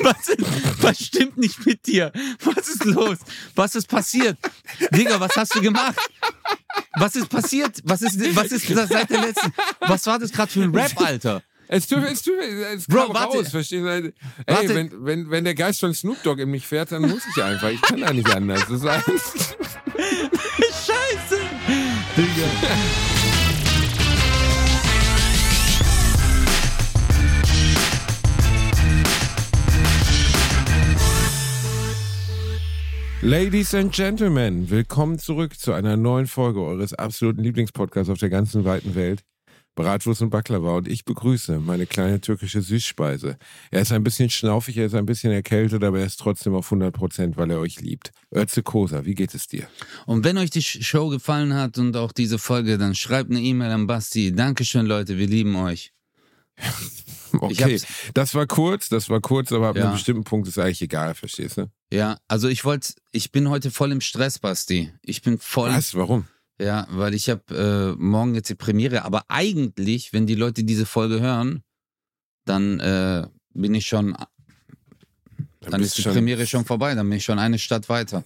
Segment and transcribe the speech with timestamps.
[0.00, 2.12] Was, ist, was stimmt nicht mit dir?
[2.44, 3.18] Was ist los?
[3.54, 4.36] Was ist passiert?
[4.92, 5.98] Digga, was hast du gemacht?
[6.96, 7.80] Was ist passiert?
[7.84, 9.52] Was ist, was ist das seit der letzten?
[9.80, 11.42] Was war das gerade für ein Rap, Alter?
[11.66, 13.38] Es tut, es tut, es Bro, kam warte.
[13.38, 13.88] raus, verstehst du?
[13.88, 14.12] Ey,
[14.46, 14.74] Warte.
[14.74, 17.70] wenn, wenn, wenn der Geist von Snoop Dogg in mich fährt, dann muss ich einfach.
[17.70, 18.60] Ich kann da nicht anders.
[18.68, 18.84] Das ist
[20.86, 21.40] Scheiße!
[22.16, 23.13] Digga.
[33.24, 38.66] Ladies and Gentlemen, willkommen zurück zu einer neuen Folge eures absoluten Lieblingspodcasts auf der ganzen
[38.66, 39.24] weiten Welt.
[39.74, 43.38] Bratwurst und Baklava und ich begrüße meine kleine türkische Süßspeise.
[43.70, 46.66] Er ist ein bisschen schnaufig, er ist ein bisschen erkältet, aber er ist trotzdem auf
[46.66, 48.12] 100 Prozent, weil er euch liebt.
[48.30, 49.68] Özze Kosa, wie geht es dir?
[50.04, 53.70] Und wenn euch die Show gefallen hat und auch diese Folge, dann schreibt eine E-Mail
[53.70, 54.34] an Basti.
[54.34, 55.94] Dankeschön, Leute, wir lieben euch.
[57.42, 57.80] Okay,
[58.14, 59.84] das war kurz, das war kurz, aber ab Ja.
[59.84, 61.66] einem bestimmten Punkt ist eigentlich egal, verstehst du?
[61.92, 64.92] Ja, also ich wollte, ich bin heute voll im Stress, Basti.
[65.02, 65.70] Ich bin voll.
[65.70, 65.94] Was?
[65.94, 66.26] Warum?
[66.60, 69.04] Ja, weil ich habe äh, morgen jetzt die Premiere.
[69.04, 71.62] Aber eigentlich, wenn die Leute diese Folge hören,
[72.44, 74.14] dann äh, bin ich schon,
[75.60, 76.94] dann, bist ist die schon- Premiere schon vorbei.
[76.94, 78.24] Dann bin ich schon eine Stadt weiter.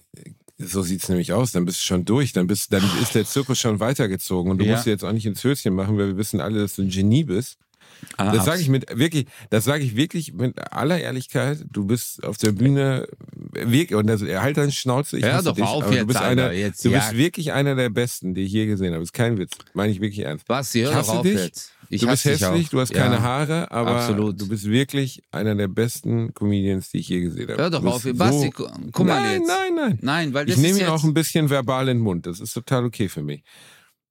[0.57, 1.53] So sieht's nämlich aus.
[1.53, 2.33] Dann bist du schon durch.
[2.33, 4.51] Dann, bist, dann ist der Zirkus schon weitergezogen.
[4.51, 4.73] Und du Ja.
[4.73, 6.89] musst dir jetzt auch nicht ins Höschen machen, weil wir wissen alle, dass du ein
[6.89, 7.57] Genie bist.
[8.17, 11.65] Ah, Das sage ich mit wirklich, das sage ich wirklich mit aller Ehrlichkeit.
[11.71, 13.07] Du bist auf der Bühne
[13.53, 15.17] wirklich und das, halt deine Schnauze.
[15.17, 17.89] Ich Hör doch dich, auf jetzt, du bist einer, jetzt du bist wirklich einer der
[17.89, 18.99] Besten, die ich je gesehen habe.
[19.01, 20.47] Das ist kein Witz, meine ich wirklich ernst.
[20.47, 21.33] Basti, hör Ich doch hasse auf dich.
[21.39, 21.71] jetzt.
[21.91, 23.01] Ich du bist hässlich, du hast Ja.
[23.01, 24.39] keine Haare, aber Absolut.
[24.39, 27.57] du bist wirklich einer der besten Comedians, die ich je gesehen habe.
[27.63, 28.03] Hör doch auf.
[28.03, 29.47] bist Basti, gu- guck mal nein, jetzt.
[29.47, 29.99] nein, nein.
[30.01, 32.27] Nein, weil Ich nehme ihn auch ein bisschen verbal in den Mund.
[32.27, 33.43] Das ist total okay für mich.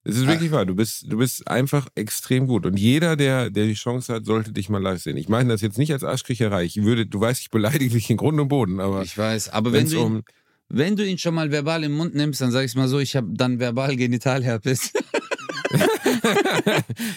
[0.08, 0.28] Es ist Ah.
[0.28, 0.64] wirklich wahr.
[0.64, 2.64] Du bist, du bist einfach extrem gut.
[2.64, 5.16] Und jeder, der, der die Chance hat, sollte dich mal live sehen.
[5.18, 6.64] Ich meine das jetzt nicht als Arschkriecherei.
[6.64, 9.72] Ich würde, du weißt, ich beleidige dich in Grund und Boden, aber Ich weiß, aber
[9.72, 10.22] wenn du, ihn, um.
[10.70, 13.16] wenn du ihn schon mal verbal im Mund nimmst, dann sag ich mal so, ich
[13.16, 14.92] habe dann verbal Genitalherpes.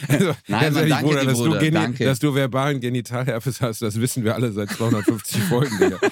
[0.07, 2.05] Also, Nein, Mann, danke Bruder, dass, Bruder, du danke.
[2.05, 5.77] dass du verbalen Genitalherpes hast, das wissen wir alle seit 250 Folgen.
[5.79, 5.99] Digga.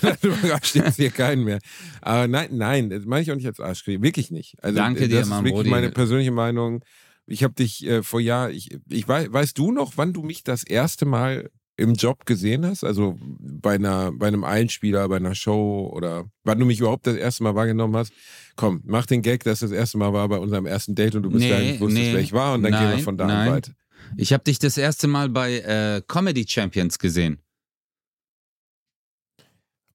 [0.00, 1.58] Das überrascht jetzt hier keinen mehr.
[2.00, 4.02] Aber nein, nein, das meine ich auch nicht als Arschkriecher.
[4.02, 4.56] Wirklich nicht.
[4.62, 5.70] Also, Danke das dir, ist Mann, wirklich Brody.
[5.70, 6.84] meine persönliche Meinung.
[7.26, 10.42] Ich habe dich äh, vor Jahr, ich, ich weiß, weißt du noch, wann du mich
[10.44, 11.50] das erste Mal
[11.82, 12.84] im Job gesehen hast?
[12.84, 17.16] Also bei einer, bei einem Einspieler, bei einer Show oder wann du mich überhaupt das
[17.16, 18.12] erste Mal wahrgenommen hast?
[18.56, 21.30] Komm, mach den Gag, dass das erste Mal war bei unserem ersten Date und du
[21.30, 22.14] bis Nee, dahin nicht wusstest, nee.
[22.14, 23.48] wer ich war und dann gehen wir Nein, von da nein.
[23.48, 23.72] an weiter.
[24.16, 27.38] Ich habe dich das erste Mal bei äh, Comedy Champions gesehen.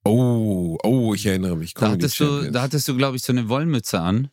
[0.04, 1.74] Oh, oh, ich erinnere mich.
[1.74, 4.30] Da hattest, du, da hattest du, glaube ich, so eine Wollmütze an.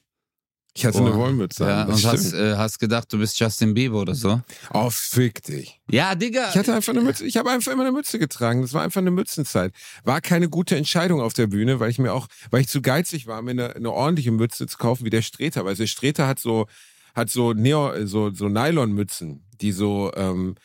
[0.76, 1.18] Ich hatte eine Oh.
[1.18, 1.64] Wollmütze.
[1.64, 4.40] Ja, und hast, äh, hast gedacht, du bist Justin Bieber oder so.
[4.72, 5.80] Oh, fick dich.
[5.88, 6.48] Ja, Digga.
[6.50, 8.62] Ich hatte einfach eine Mütze, ich habe einfach immer eine Mütze getragen.
[8.62, 9.72] Das war einfach eine Mützenzeit.
[10.02, 13.26] War keine gute Entscheidung auf der Bühne, weil ich mir auch, weil ich zu geizig
[13.26, 15.64] war, mir eine, eine ordentliche Mütze zu kaufen wie der Streter.
[15.64, 16.66] Weil der Streter hat so,
[17.14, 20.56] hat so Neo, so, so Nylonmützen, die so, ähm,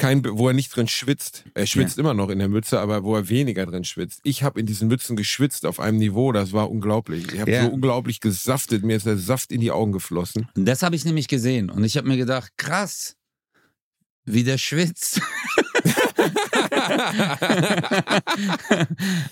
[0.00, 1.44] kein, wo er nicht drin schwitzt.
[1.54, 4.20] Er schwitzt immer noch in der Mütze, aber wo er weniger drin schwitzt.
[4.24, 7.32] Ich habe in diesen Mützen geschwitzt auf einem Niveau, das war unglaublich.
[7.32, 7.64] Ich habe Ja.
[7.64, 10.48] so unglaublich gesaftet, mir ist der Saft in die Augen geflossen.
[10.54, 11.70] Das habe ich nämlich gesehen.
[11.70, 13.16] Und ich habe mir gedacht, krass,
[14.24, 15.20] wie der schwitzt.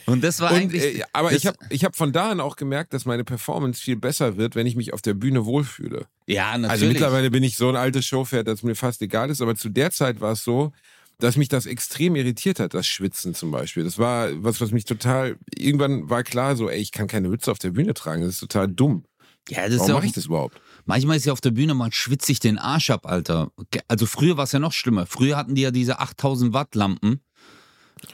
[0.07, 1.01] und das war Und, eigentlich.
[1.01, 3.97] äh, aber ich habe ich hab von da an auch gemerkt, dass meine Performance viel
[3.97, 6.07] besser wird, wenn ich mich auf der Bühne wohlfühle.
[6.27, 6.71] Ja, natürlich.
[6.71, 9.69] Also mittlerweile bin ich so ein altes Showpferd, dass mir fast egal ist, aber zu
[9.69, 10.73] der Zeit war es so,
[11.19, 13.85] dass mich das extrem irritiert hat, das Schwitzen zum Beispiel.
[13.85, 17.51] Das war was, was mich total, irgendwann war klar so, ey, ich kann keine Mütze
[17.51, 19.05] auf der Bühne tragen, das ist total dumm.
[19.49, 20.61] ja, das Warum ja mache ich das überhaupt?
[20.85, 23.51] manchmal ist ja auf der Bühne, man schwitzt sich den Arsch ab, Alter.
[23.89, 25.07] Also früher war es ja noch schlimmer.
[25.07, 27.21] Früher hatten die ja diese 8000 Watt Lampen.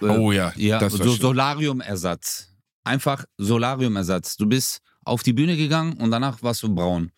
[0.01, 1.11] Äh, Oh ja, Ja, das so.
[1.11, 2.51] Solariumersatz.
[2.85, 4.37] Einfach Solariumersatz.
[4.37, 7.11] Du bist auf die Bühne gegangen und danach warst du braun.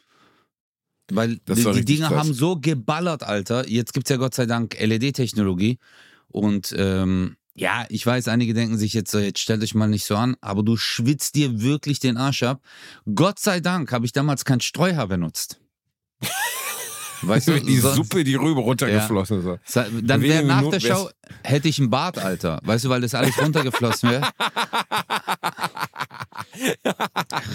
[1.11, 2.19] Weil die, die Dinger krass.
[2.19, 3.69] haben so geballert, Alter.
[3.69, 5.79] Jetzt gibt's ja Gott sei Dank LED-Technologie.
[6.29, 10.05] Und ähm, ja, ich weiß, einige denken sich jetzt, so, jetzt stellt euch mal nicht
[10.05, 12.61] so an, aber du schwitzt dir wirklich den Arsch ab.
[13.15, 15.61] Gott sei Dank habe ich damals kein Streuhaar benutzt.
[17.23, 19.73] Weißt du, die sonst- Suppe, die rüber runtergeflossen ist.
[19.73, 21.09] Sa- Dann wäre nach Minuten der Show,
[21.43, 22.61] hätte ich einen Bart, Alter.
[22.65, 24.29] Weißt du, weil das alles runtergeflossen wäre.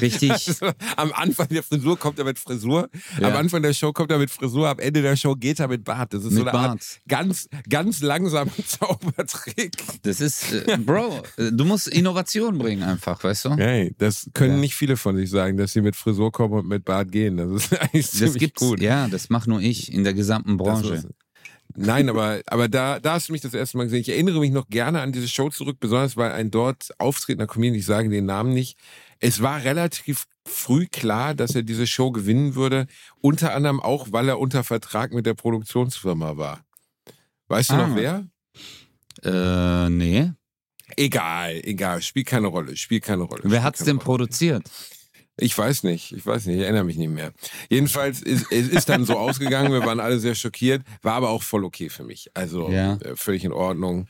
[0.02, 0.52] Richtig.
[0.98, 2.90] Am Anfang der Frisur kommt er mit Frisur,
[3.20, 3.28] Ja.
[3.30, 5.84] am Anfang der Show kommt er mit Frisur, am Ende der Show geht er mit
[5.84, 6.14] Bart.
[6.14, 7.00] Das ist so Mit eine Art Bart.
[7.08, 9.72] ganz, ganz langsamer Zaubertrick.
[10.04, 13.56] Das ist, äh, Bro, äh, du musst Innovation bringen einfach, weißt du?
[13.58, 14.60] Hey, das können Ja.
[14.60, 17.38] nicht viele von sich sagen, dass sie mit Frisur kommen und mit Bart gehen.
[17.38, 18.82] Das ist eigentlich Das ziemlich gibt's, gut.
[18.82, 21.04] ja, das mache nur ich in der gesamten Das Branche.
[21.76, 24.02] Nein, aber, aber da, da hast du mich das erste Mal gesehen.
[24.02, 27.76] Ich erinnere mich noch gerne an diese Show zurück, besonders weil ein dort auftretender Comedian,
[27.80, 28.78] ich sage den Namen nicht,
[29.20, 32.88] es war relativ früh klar, dass er diese Show gewinnen würde.
[33.22, 36.66] Unter anderem auch, weil er unter Vertrag mit der Produktionsfirma war.
[37.48, 37.88] Weißt du Ah.
[37.88, 38.26] noch wer?
[39.24, 40.32] Äh, nee.
[40.98, 43.44] Egal, egal, spielt keine Rolle, spielt keine Rolle.
[43.46, 44.06] Wer hat's keine denn Rolle.
[44.06, 44.64] produziert?
[45.42, 47.32] Ich weiß nicht, ich weiß nicht, ich erinnere mich nicht mehr.
[47.70, 51.44] Jedenfalls ist es ist dann so ausgegangen, wir waren alle sehr schockiert, war aber auch
[51.44, 52.30] voll okay für mich.
[52.36, 52.96] Also Ja.
[52.98, 54.08] äh, völlig in Ordnung.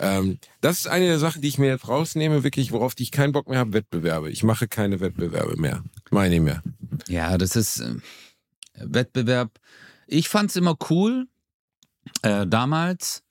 [0.00, 3.32] Ähm, das ist eine der Sachen, die ich mir jetzt rausnehme, wirklich, worauf ich keinen
[3.32, 4.30] Bock mehr habe, Wettbewerbe.
[4.30, 5.84] Ich mache keine Wettbewerbe mehr.
[6.10, 6.62] Meine nicht mehr.
[7.08, 7.94] Ja, das ist äh,
[8.74, 9.50] Wettbewerb.
[10.08, 11.26] Ich fand's immer cool
[12.22, 13.21] äh, damals.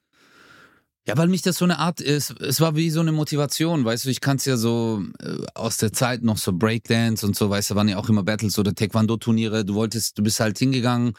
[1.07, 4.06] Ja, weil mich das so eine Art ist, es war wie so eine Motivation, weißt
[4.06, 7.71] du, ich kann's ja so äh, aus der Zeit noch so Breakdance und so, weißt
[7.71, 11.13] du, waren ja auch immer Battles oder Taekwondo-Turniere, du wolltest, du bist halt hingegangen,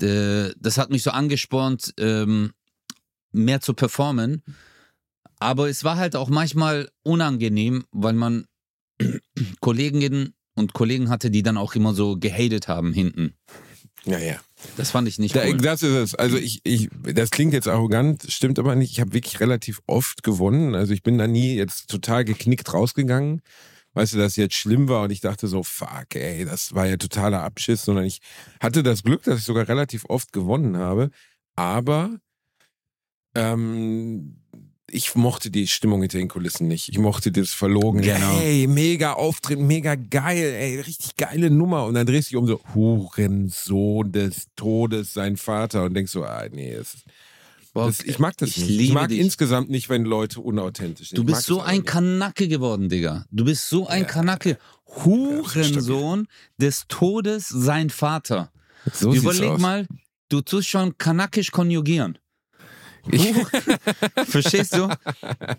[0.00, 2.52] äh, das hat mich so angespornt, ähm,
[3.30, 4.42] mehr zu performen,
[5.38, 8.46] aber es war halt auch manchmal unangenehm, weil man
[9.60, 13.34] Kolleginnen und Kollegen hatte, die dann auch immer so gehatet haben hinten.
[14.06, 14.40] Ja, ja.
[14.76, 15.56] Das fand ich nicht cool.
[15.58, 16.14] Das ist es.
[16.14, 18.92] Also ich, ich, das klingt jetzt arrogant, stimmt aber nicht.
[18.92, 20.74] Ich habe wirklich relativ oft gewonnen.
[20.74, 23.42] Also ich bin da nie jetzt total geknickt rausgegangen.
[23.94, 26.96] Weißt du, dass jetzt schlimm war und ich dachte so, fuck, ey, das war ja
[26.96, 28.20] totaler Abschiss, sondern ich
[28.60, 31.10] hatte das Glück, dass ich sogar relativ oft gewonnen habe.
[31.56, 32.18] Aber
[33.34, 34.36] ähm,
[34.90, 36.88] ich mochte die Stimmung hinter den Kulissen nicht.
[36.88, 38.00] Ich mochte das Verlogen.
[38.02, 38.38] Genau.
[38.40, 41.84] Ey, mega Auftritt, mega geil, ey, richtig geile Nummer.
[41.84, 45.84] Und dann drehst du dich um so, Hurensohn des Todes, sein Vater.
[45.84, 46.96] Und denkst so, ah, nee, das,
[47.74, 48.80] Boah, das, ich mag das ich nicht.
[48.80, 49.20] Ich mag dich.
[49.20, 51.18] insgesamt nicht, wenn Leute unauthentisch sind.
[51.18, 51.86] Du bist so ein nicht.
[51.86, 53.26] Kanacke geworden, Digga.
[53.30, 54.08] Du bist so ein Ja.
[54.08, 54.58] Kanacke.
[54.86, 56.26] Hurensohn
[56.56, 58.50] des Todes, sein Vater.
[58.92, 59.60] So Überleg aus.
[59.60, 59.86] mal,
[60.30, 62.18] du tust schon kanackisch konjugieren.
[63.10, 63.34] Ich,
[64.26, 64.88] Verstehst du?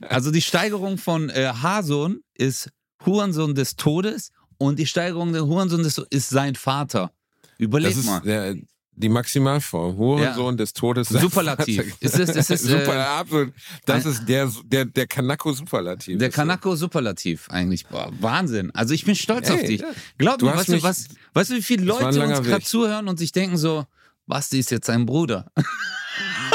[0.08, 2.70] Also die Steigerung von äh, Hason ist
[3.06, 7.12] Hurensohn des Todes und die Steigerung der Hurensohn des ist sein Vater.
[7.58, 8.22] Überleg das ist mal.
[8.22, 8.56] der,
[8.92, 9.96] die Maximalform.
[9.98, 11.08] Hurensohn des Todes.
[11.10, 11.84] Superlativ.
[11.84, 11.98] Vater.
[12.02, 13.54] Es ist- es ist, äh, Super, absolut.
[13.86, 16.18] Das ein- ist der, der, der Kanako-Superlativ.
[16.18, 16.42] Der ist so.
[16.42, 17.88] Kanako Superlativ eigentlich.
[17.88, 18.72] Boah, Wahnsinn.
[18.76, 19.82] Also ich bin stolz Ey, auf dich.
[19.82, 19.88] ja.
[20.18, 23.18] Glaub Du mir, weißt du, was, weißt du, wie viele Leute uns gerade zuhören und
[23.20, 23.86] sich denken so,
[24.28, 25.50] Basti ist jetzt sein Bruder.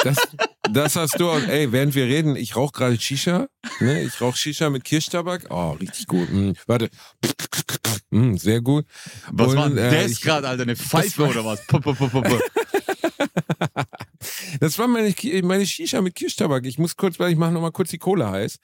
[0.02, 0.16] Das,
[0.70, 1.40] das hast du auch.
[1.48, 3.46] Ey, während wir reden, ich rauche gerade Shisha.
[3.80, 4.02] Ne?
[4.02, 5.46] Ich rauche Shisha mit Kirschtabak.
[5.50, 6.30] Oh, richtig gut.
[6.30, 6.90] Mm, warte.
[8.10, 8.84] Mm, sehr gut.
[9.36, 10.62] Und, äh, ich- Alter?
[10.62, 11.66] Eine Pfeife oder was?
[11.66, 12.22] Puh, puh, puh.
[14.60, 16.64] Das war meine, meine Shisha mit Kirschtabak.
[16.66, 18.58] Ich muss kurz, weil ich mache nochmal kurz die Kohle heiß.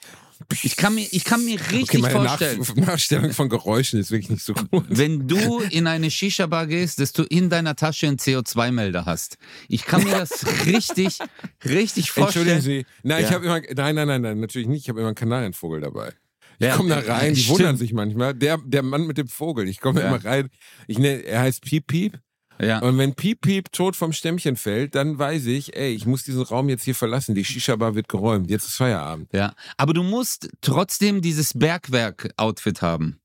[0.62, 4.10] Ich kann mir, ich kann mir richtig Okay, meine vorstellen, Nach Nachstellung von Geräuschen ist
[4.10, 4.86] wirklich nicht so gut.
[4.88, 9.36] wenn du in eine Shisha-Bar gehst, dass du in deiner Tasche einen CO2-Melder hast.
[9.68, 11.18] Ich kann mir das richtig,
[11.64, 12.62] richtig Entschuldigen vorstellen.
[12.62, 12.86] Sie.
[13.02, 13.34] Nein, ich Ja.
[13.36, 14.82] habe immer, nein, nein, nein, nein, natürlich nicht.
[14.84, 16.14] Ich habe immer einen Kanarienvogel dabei.
[16.58, 17.58] Ich Ja, komme da äh, rein, die stimmt.
[17.58, 18.32] wundern sich manchmal.
[18.34, 20.08] Der, der Mann mit dem Vogel, ich komme Ja.
[20.08, 20.48] immer rein.
[20.86, 22.18] Ich nenne, er heißt Piep Piep.
[22.60, 22.80] Ja.
[22.80, 26.42] Und wenn Piep Piep tot vom Stämmchen fällt, dann weiß ich, ey, ich muss diesen
[26.42, 27.34] Raum jetzt hier verlassen.
[27.34, 28.50] Die Shisha-Bar wird geräumt.
[28.50, 29.32] Jetzt ist Feierabend.
[29.32, 33.18] Ja, aber du musst trotzdem dieses Bergwerk-Outfit haben.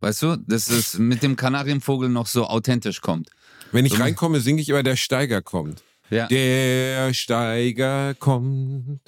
[0.00, 3.30] Weißt du, dass es mit dem Kanarienvogel noch so authentisch kommt.
[3.72, 5.82] Wenn ich reinkomme, singe ich immer, der Steiger kommt.
[6.10, 6.26] Ja.
[6.26, 9.00] Der Steiger kommt.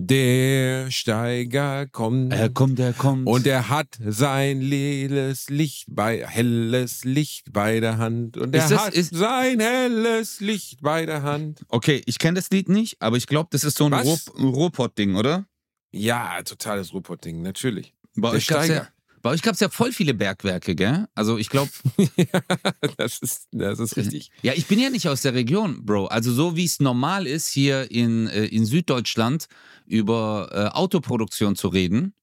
[0.00, 2.32] Der Steiger kommt.
[2.32, 3.26] Er kommt, er kommt.
[3.26, 8.36] Und er hat sein helles Licht bei, helles Licht bei der Hand.
[8.36, 11.62] Und er das- hat ist- sein helles Licht bei der Hand.
[11.68, 13.92] okay, ich kenne das Lied nicht, aber ich glaube, das ist so ein?
[13.92, 15.46] Ruhr- Ruhrpott-Ding, oder?
[15.90, 17.92] Ja, totales Ruhrpott-Ding, natürlich.
[18.14, 18.88] Bei Der euch gab's ja, Steiger.
[19.28, 21.06] Bei euch gab's ja voll viele Bergwerke, gell?
[21.14, 21.70] Also ich glaube,
[22.96, 24.30] das ist, das ist richtig.
[24.40, 26.06] ja, ich bin ja nicht aus der Region, Bro.
[26.06, 29.48] Also so wie es normal ist, hier in, äh, in Süddeutschland
[29.84, 32.14] über äh, Autoproduktion zu reden,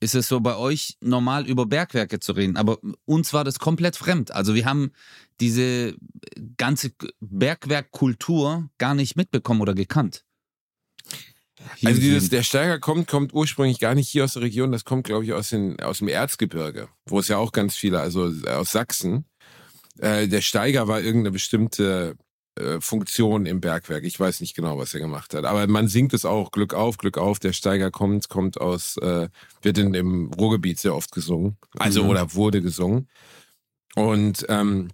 [0.00, 2.56] ist es so bei euch normal über Bergwerke zu reden.
[2.56, 4.30] Aber uns war das komplett fremd.
[4.30, 4.92] Also wir haben
[5.40, 5.96] diese
[6.56, 10.24] ganze Bergwerkkultur gar nicht mitbekommen oder gekannt.
[11.76, 14.84] Hier Also dieses, der Steiger kommt, kommt ursprünglich gar nicht hier aus der Region, das
[14.84, 18.32] kommt, glaube ich, aus, den, aus dem Erzgebirge, wo es ja auch ganz viele, also
[18.48, 19.24] aus Sachsen.
[19.98, 22.16] Äh, der Steiger war irgendeine bestimmte
[22.58, 24.04] äh, Funktion im Bergwerk.
[24.04, 25.44] Ich weiß nicht genau, was er gemacht hat.
[25.44, 29.28] Aber man singt es auch, Glück auf, Glück auf, der Steiger kommt, kommt aus, äh,
[29.62, 31.56] wird in, im Ruhrgebiet sehr oft gesungen.
[31.78, 32.10] Also Mhm.
[32.10, 33.08] oder wurde gesungen.
[33.94, 34.88] Und ähm,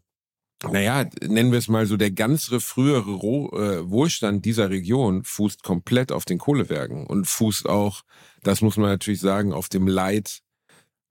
[0.63, 5.63] naja, nennen wir es mal so, der ganze frühere Ro äh, Wohlstand dieser Region fußt
[5.63, 8.03] komplett auf den Kohlewerken und fußt auch,
[8.43, 10.41] das muss man natürlich sagen, auf dem Leid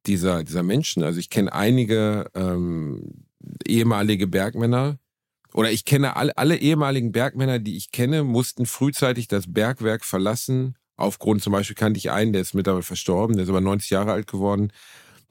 [0.06, 1.04] dieser, dieser Menschen.
[1.04, 3.26] Also ich kenne einige ähm,
[3.66, 4.98] ehemalige Bergmänner
[5.54, 10.76] oder ich kenne alle, alle ehemaligen Bergmänner, die ich kenne, mussten frühzeitig das Bergwerk verlassen.
[10.96, 14.12] Aufgrund zum Beispiel kannte ich einen, der ist mittlerweile verstorben, der ist aber 90 Jahre
[14.12, 14.72] alt geworden.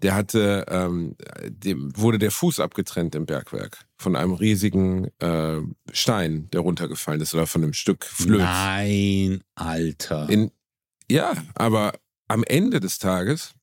[0.02, 1.16] Der hatte, ähm,
[1.49, 5.61] dem wurde der Fuß abgetrennt im Bergwerk von einem riesigen äh,
[5.92, 8.40] Stein, der runtergefallen ist oder von einem Stück Flöz.
[8.40, 10.28] Nein, Alter.
[10.28, 10.50] In,
[11.11, 11.92] ja, aber
[12.28, 13.54] am Ende des Tages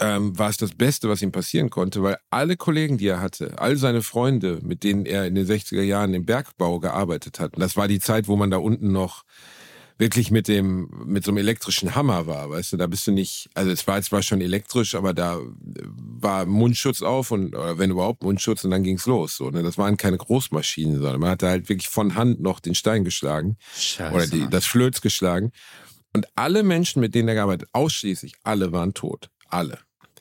[0.00, 3.58] ähm, war es das Beste, was ihm passieren konnte, weil alle Kollegen, die er hatte,
[3.58, 7.76] all seine Freunde, mit denen er in den 60er Jahren im Bergbau gearbeitet hat, das
[7.76, 9.24] war die Zeit, wo man da unten noch
[9.98, 13.50] wirklich mit dem, mit so einem elektrischen Hammer war, weißt du, da bist du nicht,
[13.54, 18.22] also es war zwar schon elektrisch, aber da war Mundschutz auf und, oder wenn überhaupt
[18.22, 21.48] Mundschutz und dann ging's los, so, ne, das waren keine Großmaschinen, sondern man hat da
[21.48, 23.56] halt wirklich von Hand noch den Stein geschlagen.
[23.76, 24.14] Scheiße.
[24.14, 25.50] Oder die, das Flöz geschlagen.
[26.14, 29.30] Und alle Menschen, mit denen er gearbeitet, ausschließlich, alle waren tot.
[29.48, 29.80] Alle.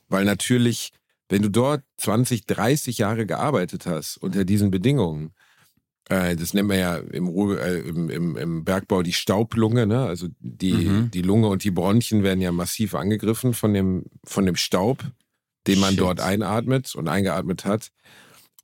[0.10, 0.91] Weil natürlich,
[1.29, 5.37] wenn du dort 20, 30 Jahre gearbeitet hast unter diesen Bedingungen, äh,
[6.10, 10.06] das nennt man ja im, Ruhe, äh, im, im, im, Bergbau die Staublunge, ne?
[10.06, 11.12] Also die, mhm.
[11.12, 15.04] die Lunge und die Bronchien werden ja massiv angegriffen von dem, von dem Staub,
[15.68, 16.00] den man Shit.
[16.00, 17.92] dort einatmet und eingeatmet hat.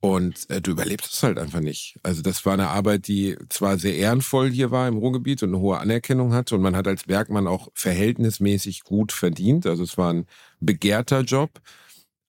[0.04, 1.98] Und äh, du überlebst es halt einfach nicht.
[2.02, 5.60] Also das war eine Arbeit, die zwar sehr ehrenvoll hier war im Ruhrgebiet und eine
[5.60, 6.56] hohe Anerkennung hatte.
[6.56, 9.66] Und man hat als Bergmann auch verhältnismäßig gut verdient.
[9.66, 10.26] Also es war ein
[10.60, 11.58] begehrter Job.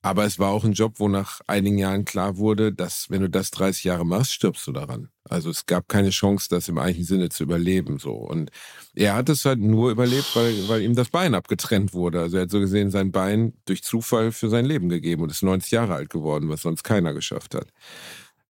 [0.06, 3.28] Aber es war auch ein Job, wo nach einigen Jahren klar wurde, dass wenn du
[3.28, 5.10] das 30 Jahre machst, stirbst du daran.
[5.28, 7.98] Also es gab keine Chance, das im eigentlichen Sinne zu überleben.
[7.98, 8.12] So.
[8.12, 8.52] Und
[8.94, 12.20] er hat es halt nur überlebt, weil, weil ihm das Bein abgetrennt wurde.
[12.20, 15.42] Also er hat so gesehen sein Bein durch Zufall für sein Leben gegeben und ist
[15.42, 17.70] 90 Jahre alt geworden, was sonst keiner geschafft hat.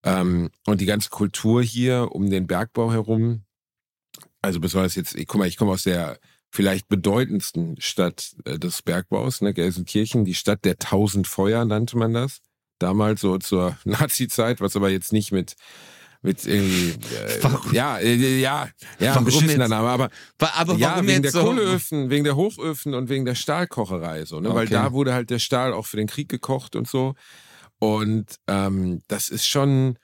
[0.04, 3.46] Ähm, und die ganze Kultur hier um den Bergbau herum,
[4.42, 6.20] also besonders jetzt, ich, guck mal, ich komme aus der
[6.56, 12.14] vielleicht bedeutendsten Stadt äh, des Bergbaus, ne, Gelsenkirchen, die Stadt der tausend Feuer nannte man
[12.14, 12.40] das.
[12.80, 15.56] Damals so zur Nazi-Zeit, was aber jetzt nicht mit
[16.22, 18.68] mit irgendwie äh, ja äh, ja
[19.00, 20.10] ja warum beschissener Name aber
[20.40, 21.48] aber ja warum wegen jetzt der so?
[21.48, 24.58] Kohleöfen wegen der Hochöfen und wegen der Stahlkocherei so ne okay.
[24.58, 27.14] weil da wurde halt der Stahl auch für den Krieg gekocht und so
[27.78, 30.00] und ähm, das ist schon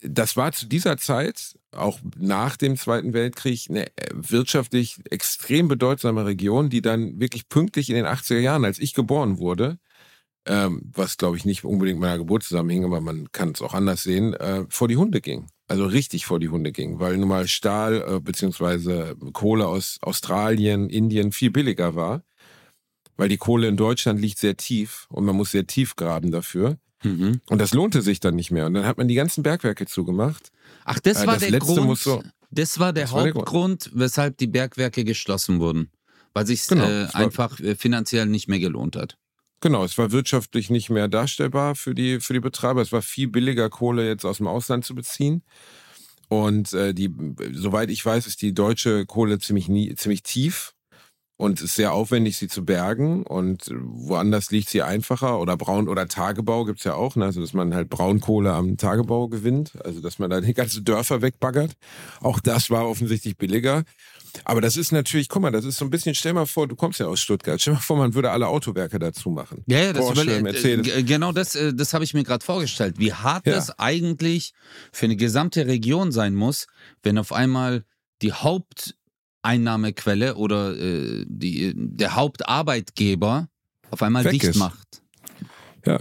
[0.00, 6.26] das war zu dieser Zeit, auch nach dem Zweiten Weltkrieg, eine äh, wirtschaftlich extrem bedeutsame
[6.26, 9.78] Region, die dann wirklich pünktlich in den 80er Jahren, als ich geboren wurde,
[10.46, 14.02] ähm, was glaube ich nicht unbedingt meiner Geburt zusammenhing, aber man kann es auch anders
[14.02, 15.46] sehen, äh, vor die Hunde ging.
[15.68, 20.90] Also richtig vor die Hunde ging, weil nun mal Stahl äh, beziehungsweise Kohle aus Australien,
[20.90, 22.22] Indien viel billiger war,
[23.16, 26.76] weil die Kohle in Deutschland liegt sehr tief und man muss sehr tief graben dafür.
[27.04, 27.40] Mhm.
[27.48, 28.66] Und das lohnte sich dann nicht mehr.
[28.66, 30.52] Und dann hat man die ganzen Bergwerke zugemacht.
[30.84, 31.98] Ach, das äh, war das der Grund.
[31.98, 35.90] So, das war der das Hauptgrund, war der weshalb die Bergwerke geschlossen wurden.
[36.34, 39.18] Weil sich genau, äh, einfach äh, finanziell nicht mehr gelohnt hat.
[39.60, 42.82] Genau, es war wirtschaftlich nicht mehr darstellbar für die, für die Betreiber.
[42.82, 45.42] Es war viel billiger, Kohle jetzt aus dem Ausland zu beziehen.
[46.28, 47.14] Und äh, die,
[47.52, 50.71] soweit ich weiß, ist die deutsche Kohle ziemlich, nie, ziemlich tief
[51.42, 53.24] und es ist sehr aufwendig, sie zu bergen.
[53.24, 55.40] Und woanders liegt sie einfacher.
[55.40, 57.16] Oder Braun- oder Tagebau gibt's ja auch.
[57.16, 57.24] Ne?
[57.24, 59.72] Also, dass man halt Braunkohle am Tagebau gewinnt.
[59.84, 61.72] Also, dass man da die ganzen Dörfer wegbaggert.
[62.20, 63.82] Auch das war offensichtlich billiger.
[64.44, 66.76] Aber das ist natürlich, guck mal, das ist so ein bisschen, stell mal vor, du
[66.76, 69.64] kommst ja aus Stuttgart, stell mal vor, man würde alle Autowerke dazu machen.
[69.66, 71.04] Ja, ja das Porsche, Mercedes.
[71.06, 73.00] Genau das, äh, das habe ich mir gerade vorgestellt.
[73.00, 73.54] Wie hart ja.
[73.54, 74.52] das eigentlich
[74.92, 76.68] für eine gesamte Region sein muss,
[77.02, 77.84] wenn auf einmal
[78.22, 78.94] die Haupt
[79.42, 83.48] Einnahmequelle oder äh, die, der Hauptarbeitgeber
[83.90, 84.56] auf einmal Weg dicht ist.
[84.56, 85.02] macht.
[85.84, 86.00] Ja,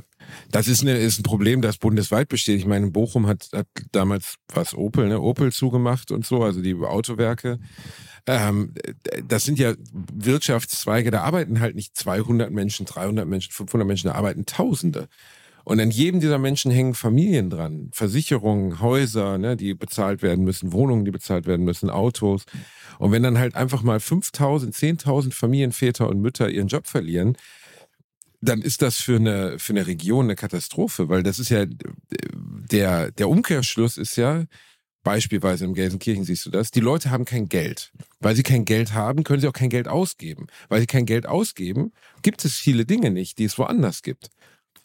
[0.51, 2.59] das ist, eine, ist ein Problem, das bundesweit besteht.
[2.59, 5.19] Ich meine, Bochum hat, hat damals was Opel, ne?
[5.19, 7.59] Opel zugemacht und so, also die Autowerke.
[8.27, 8.73] Ähm,
[9.27, 14.13] das sind ja Wirtschaftszweige, da arbeiten halt nicht 200 Menschen, 300 Menschen, 500 Menschen, da
[14.13, 15.07] arbeiten Tausende.
[15.63, 17.89] Und an jedem dieser Menschen hängen Familien dran.
[17.93, 22.45] Versicherungen, Häuser, ne, die bezahlt werden müssen, Wohnungen, die bezahlt werden müssen, Autos.
[22.99, 27.37] Und wenn dann halt einfach mal 5000, 10.000 Familienväter und Mütter ihren Job verlieren,
[28.41, 33.11] dann ist das für eine, für eine Region eine Katastrophe, weil das ist ja, der,
[33.11, 34.45] der Umkehrschluss ist ja,
[35.03, 36.69] Beispielsweise im Gelsenkirchen siehst du das.
[36.69, 37.91] Die Leute haben kein Geld.
[38.19, 40.45] Weil sie kein Geld haben, können sie auch kein Geld ausgeben.
[40.69, 41.91] Weil sie kein Geld ausgeben,
[42.21, 44.29] gibt es viele Dinge nicht, die es woanders gibt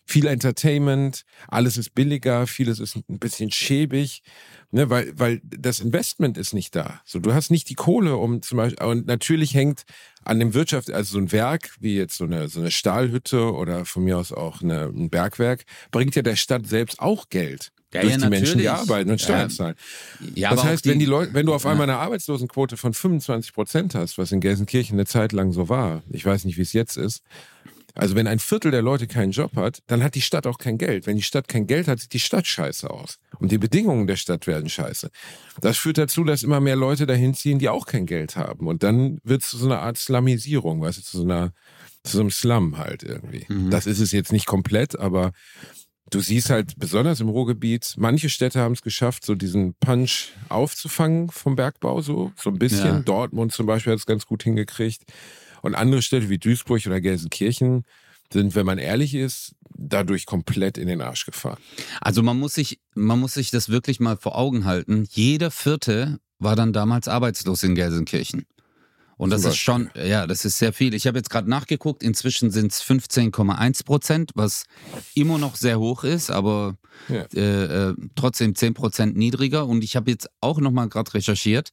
[0.07, 4.23] viel Entertainment, alles ist billiger, vieles ist ein bisschen schäbig,
[4.71, 7.01] ne, weil, weil das Investment ist nicht da.
[7.05, 9.83] So, du hast nicht die Kohle, um zum Beispiel, und natürlich hängt
[10.25, 13.85] an dem Wirtschaft, also so ein Werk, wie jetzt so eine, so eine Stahlhütte oder
[13.85, 17.73] von mir aus auch eine, ein Bergwerk, bringt ja der Stadt selbst auch Geld.
[17.93, 19.77] Ja, durch ja, die Menschen, die arbeiten und Steuern zahlen.
[20.35, 23.95] Ja, das heißt, wenn die Leute, wenn du auf einmal eine Arbeitslosenquote von 25 Prozent
[23.95, 26.97] hast, was in Gelsenkirchen eine Zeit lang so war, ich weiß nicht, wie es jetzt
[26.97, 27.23] ist,
[27.97, 30.77] Also wenn ein Viertel der Leute keinen Job hat, dann hat die Stadt auch kein
[30.77, 31.07] Geld.
[31.07, 33.19] Wenn die Stadt kein Geld hat, sieht die Stadt scheiße aus.
[33.39, 35.11] Und die Bedingungen der Stadt werden scheiße.
[35.61, 38.67] Das führt dazu, dass immer mehr Leute dahin ziehen, die auch kein Geld haben.
[38.69, 41.53] Und dann wird es zu so einer Art Slamisierung, weißt du, zu so einer,
[42.05, 43.47] zu so einem Slum halt irgendwie.
[43.49, 43.71] Mhm.
[43.71, 45.33] Das ist es jetzt nicht komplett, aber
[46.11, 51.31] du siehst halt besonders im Ruhrgebiet, manche Städte haben es geschafft, so diesen Punch aufzufangen
[51.31, 52.87] vom Bergbau, so, so ein bisschen.
[52.87, 53.01] Ja.
[53.01, 55.05] Dortmund zum Beispiel hat es ganz gut hingekriegt.
[55.67, 57.85] Und andere Städte wie Duisburg oder Gelsenkirchen
[58.33, 61.59] sind, wenn man ehrlich ist, dadurch komplett in den Arsch gefahren.
[62.01, 65.09] Also man muss sich, man muss sich das wirklich mal vor Augen halten.
[65.11, 68.47] Jeder Vierte war dann damals arbeitslos in Gelsenkirchen.
[69.17, 70.95] Und das ist schon, ja, das ist sehr viel.
[70.95, 74.67] Ich habe jetzt gerade nachgeguckt, inzwischen sind es 15,1 Prozent, was
[75.15, 76.77] immer noch sehr hoch ist, aber
[77.09, 77.23] ja.
[77.35, 79.67] äh, äh, trotzdem 10 Prozent niedriger.
[79.67, 81.73] Und ich habe jetzt auch nochmal gerade recherchiert,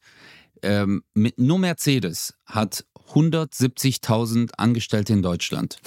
[0.62, 5.78] ähm, mit, nur Mercedes hat 170.000 Angestellte in Deutschland.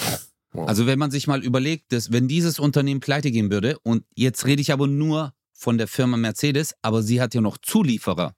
[0.54, 4.46] Also wenn man sich mal überlegt, dass wenn dieses Unternehmen pleite gehen würde, und jetzt
[4.46, 8.34] rede ich aber nur von der Firma Mercedes, aber sie hat ja noch Zulieferer.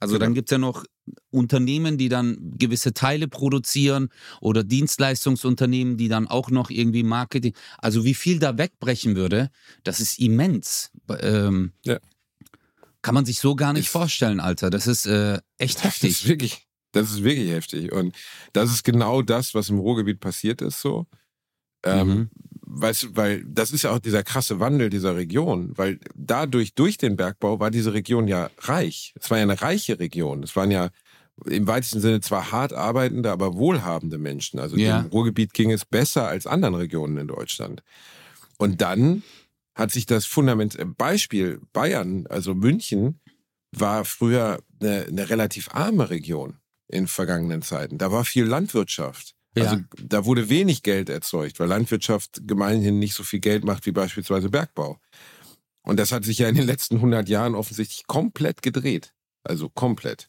[0.00, 0.26] Also genau.
[0.26, 0.84] dann gibt es ja noch
[1.30, 7.54] Unternehmen, die dann gewisse Teile produzieren oder Dienstleistungsunternehmen, die dann auch noch irgendwie Marketing.
[7.78, 9.50] Also wie viel da wegbrechen würde,
[9.84, 10.90] das ist immens.
[11.20, 11.98] Ähm, ja.
[13.02, 14.70] Kann man sich so gar nicht ist, vorstellen, Alter.
[14.70, 16.10] Das ist äh, echt heftig.
[16.10, 17.92] Das ist wirklich, das ist wirklich heftig.
[17.92, 18.14] Und
[18.52, 21.06] das ist genau das, was im Ruhrgebiet passiert ist, so.
[21.84, 22.30] Ähm, mhm
[22.68, 27.16] weißt weil das ist ja auch dieser krasse Wandel dieser Region, weil dadurch, durch den
[27.16, 29.14] Bergbau war diese Region ja reich.
[29.18, 30.42] Es war ja eine reiche Region.
[30.42, 30.90] Es waren ja
[31.46, 34.58] im weitesten Sinne zwar hart arbeitende, aber wohlhabende Menschen.
[34.58, 35.00] Also ja.
[35.00, 37.82] im Ruhrgebiet ging es besser als anderen Regionen in Deutschland.
[38.58, 39.22] Und dann
[39.74, 43.20] hat sich das Fundament, äh, Beispiel Bayern, also München,
[43.70, 47.98] war früher eine, eine relativ arme Region in vergangenen Zeiten.
[47.98, 49.34] Da war viel Landwirtschaft.
[49.56, 49.84] Also ja.
[50.02, 54.50] da wurde wenig Geld erzeugt, weil Landwirtschaft gemeinhin nicht so viel Geld macht wie beispielsweise
[54.50, 54.98] Bergbau.
[55.82, 59.14] Und das hat sich ja in den letzten 100 Jahren offensichtlich komplett gedreht.
[59.42, 60.28] Also komplett.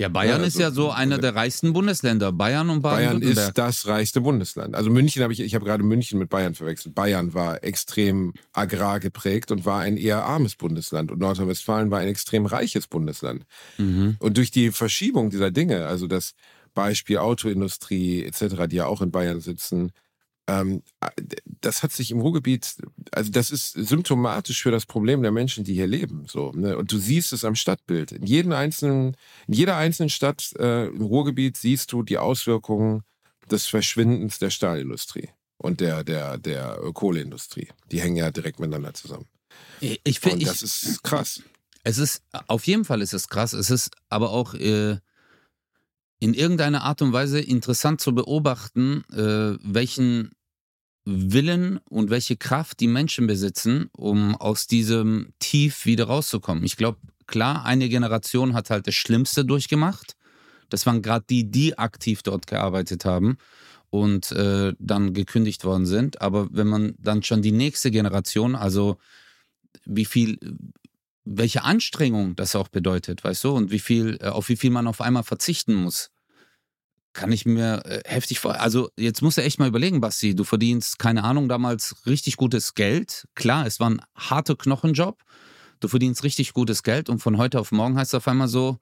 [0.00, 2.32] Ja, Bayern ja, ist ja so einer der reichsten Bundesländer.
[2.32, 4.74] Bayern und Bayern ist das reichste Bundesland.
[4.74, 6.94] Also München habe ich, ich habe gerade München mit Bayern verwechselt.
[6.94, 11.12] Bayern war extrem agrar geprägt und war ein eher armes Bundesland.
[11.12, 13.44] Und Nordrhein-Westfalen war ein extrem reiches Bundesland.
[13.76, 14.16] Mhm.
[14.20, 16.32] Und durch die Verschiebung dieser Dinge, also das
[16.72, 19.92] Beispiel Autoindustrie etc., die ja auch in Bayern sitzen.
[20.50, 20.82] Ähm,
[21.60, 22.76] das hat sich im Ruhrgebiet,
[23.12, 26.24] also das ist symptomatisch für das Problem der Menschen, die hier leben.
[26.26, 26.76] So, ne?
[26.76, 28.12] Und du siehst es am Stadtbild.
[28.12, 33.02] In, jedem einzelnen, in jeder einzelnen Stadt äh, im Ruhrgebiet siehst du die Auswirkungen
[33.50, 37.68] des Verschwindens der Stahlindustrie und der, der, der Kohleindustrie.
[37.92, 39.26] Die hängen ja direkt miteinander zusammen.
[39.80, 41.42] Ich finde, das ist krass.
[41.82, 43.52] Es ist, auf jeden Fall ist es krass.
[43.52, 44.98] Es ist aber auch, äh,
[46.20, 50.32] in irgendeiner Art und Weise interessant zu beobachten, äh, welchen
[51.04, 56.64] Willen und welche Kraft die Menschen besitzen, um aus diesem Tief wieder rauszukommen.
[56.64, 60.16] Ich glaube, klar, eine Generation hat halt das Schlimmste durchgemacht.
[60.68, 63.38] Das waren gerade die, die aktiv dort gearbeitet haben
[63.90, 66.20] und äh, dann gekündigt worden sind.
[66.20, 68.98] Aber wenn man dann schon die nächste Generation, also
[69.84, 70.38] wie viel,
[71.24, 74.86] welche Anstrengung das auch bedeutet, weißt du, und wie viel, äh, auf wie viel man
[74.86, 76.10] auf einmal verzichten muss.
[77.12, 78.60] Kann ich mir äh, heftig vor.
[78.60, 80.34] Also, jetzt musst du echt mal überlegen, Basti.
[80.34, 83.26] Du verdienst, keine Ahnung, damals richtig gutes Geld.
[83.34, 85.20] Klar, es war ein harter Knochenjob.
[85.80, 88.78] Du verdienst richtig gutes Geld und von heute auf morgen heißt es auf einmal so,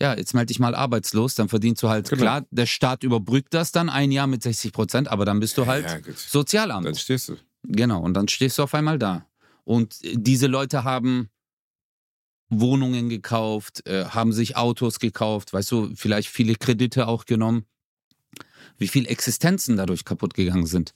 [0.00, 2.22] ja, jetzt melde dich mal arbeitslos, dann verdienst du halt, genau.
[2.22, 5.66] klar, der Staat überbrückt das dann ein Jahr mit 60 Prozent, aber dann bist du
[5.66, 6.86] halt ja, Sozialamt.
[6.86, 7.36] Dann stehst du.
[7.62, 9.26] Genau, und dann stehst du auf einmal da.
[9.64, 11.28] Und diese Leute haben
[12.50, 17.64] Wohnungen gekauft, äh, haben sich Autos gekauft, weißt du, vielleicht viele Kredite auch genommen.
[18.76, 20.94] Wie viele Existenzen dadurch kaputt gegangen sind.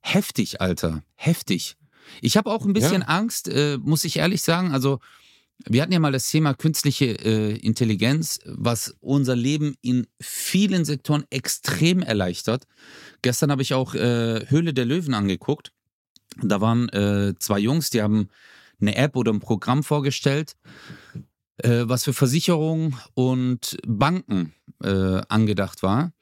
[0.00, 1.76] Heftig, Alter, heftig.
[2.20, 3.08] Ich habe auch ein bisschen ja.
[3.08, 4.72] Angst, äh, muss ich ehrlich sagen.
[4.72, 5.00] Also,
[5.66, 11.24] wir hatten ja mal das Thema künstliche äh, Intelligenz, was unser Leben in vielen Sektoren
[11.30, 12.66] extrem erleichtert.
[13.22, 15.72] Gestern habe ich auch äh, Höhle der Löwen angeguckt.
[16.42, 18.28] Da waren äh, zwei Jungs, die haben
[18.80, 20.56] eine App oder ein Programm vorgestellt,
[21.58, 26.12] äh, was für Versicherungen und Banken äh, angedacht war.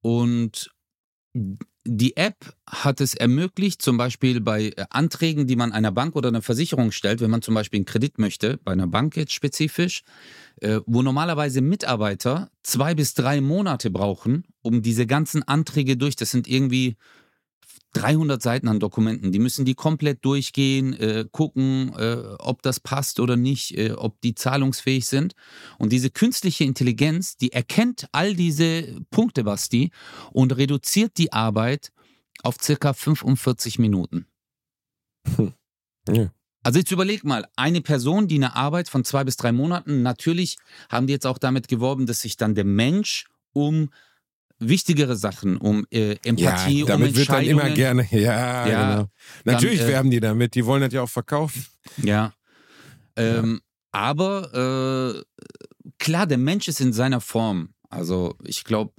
[0.00, 0.70] Und
[1.86, 6.28] die App hat es ermöglicht, zum Beispiel bei äh, Anträgen, die man einer Bank oder
[6.28, 10.02] einer Versicherung stellt, wenn man zum Beispiel einen Kredit möchte, bei einer Bank jetzt spezifisch,
[10.60, 16.30] äh, wo normalerweise Mitarbeiter zwei bis drei Monate brauchen, um diese ganzen Anträge durch, das
[16.30, 16.96] sind irgendwie
[17.94, 19.32] 300 Seiten an Dokumenten.
[19.32, 24.20] Die müssen die komplett durchgehen, äh, gucken, äh, ob das passt oder nicht, äh, ob
[24.20, 25.34] die zahlungsfähig sind.
[25.78, 29.90] Und diese künstliche Intelligenz, die erkennt all diese Punkte, Basti,
[30.32, 31.92] und reduziert die Arbeit
[32.42, 34.26] auf circa 45 Minuten.
[35.36, 35.54] Hm.
[36.08, 36.30] Ja.
[36.62, 40.56] Also jetzt überleg mal, eine Person, die eine Arbeit von zwei bis drei Monaten, natürlich
[40.88, 43.90] haben die jetzt auch damit geworben, dass sich dann der Mensch um
[44.58, 48.06] wichtigere Sachen, um äh, Empathie, ja, damit um wird dann immer gerne.
[48.10, 49.08] Ja, Ja, genau.
[49.44, 50.54] Natürlich dann, äh, werben die damit.
[50.54, 51.66] Die wollen das ja auch verkaufen.
[52.02, 52.32] Ja.
[53.16, 53.60] Ähm,
[53.92, 55.44] Aber äh,
[55.98, 57.70] klar, der Mensch ist in seiner Form.
[57.90, 58.92] Also ich glaube,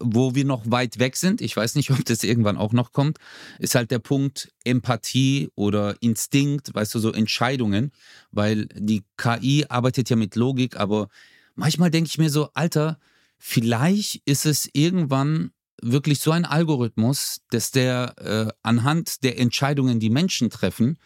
[0.00, 3.18] wo wir noch weit weg sind, ich weiß nicht, ob das irgendwann auch noch kommt,
[3.58, 7.92] ist halt der Punkt Empathie oder Instinkt, weißt du, so Entscheidungen,
[8.30, 11.08] weil die KI arbeitet ja mit Logik, aber
[11.54, 12.98] manchmal denke ich mir so, Alter,
[13.38, 20.10] vielleicht ist es irgendwann wirklich so ein Algorithmus, dass der äh, anhand der Entscheidungen, die
[20.10, 20.98] Menschen treffen,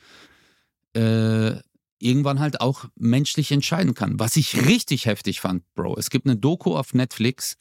[0.94, 1.56] äh,
[1.98, 4.18] irgendwann halt auch menschlich entscheiden kann.
[4.18, 5.96] Was ich richtig heftig fand, Bro.
[5.98, 7.56] Es gibt eine Doku auf Netflix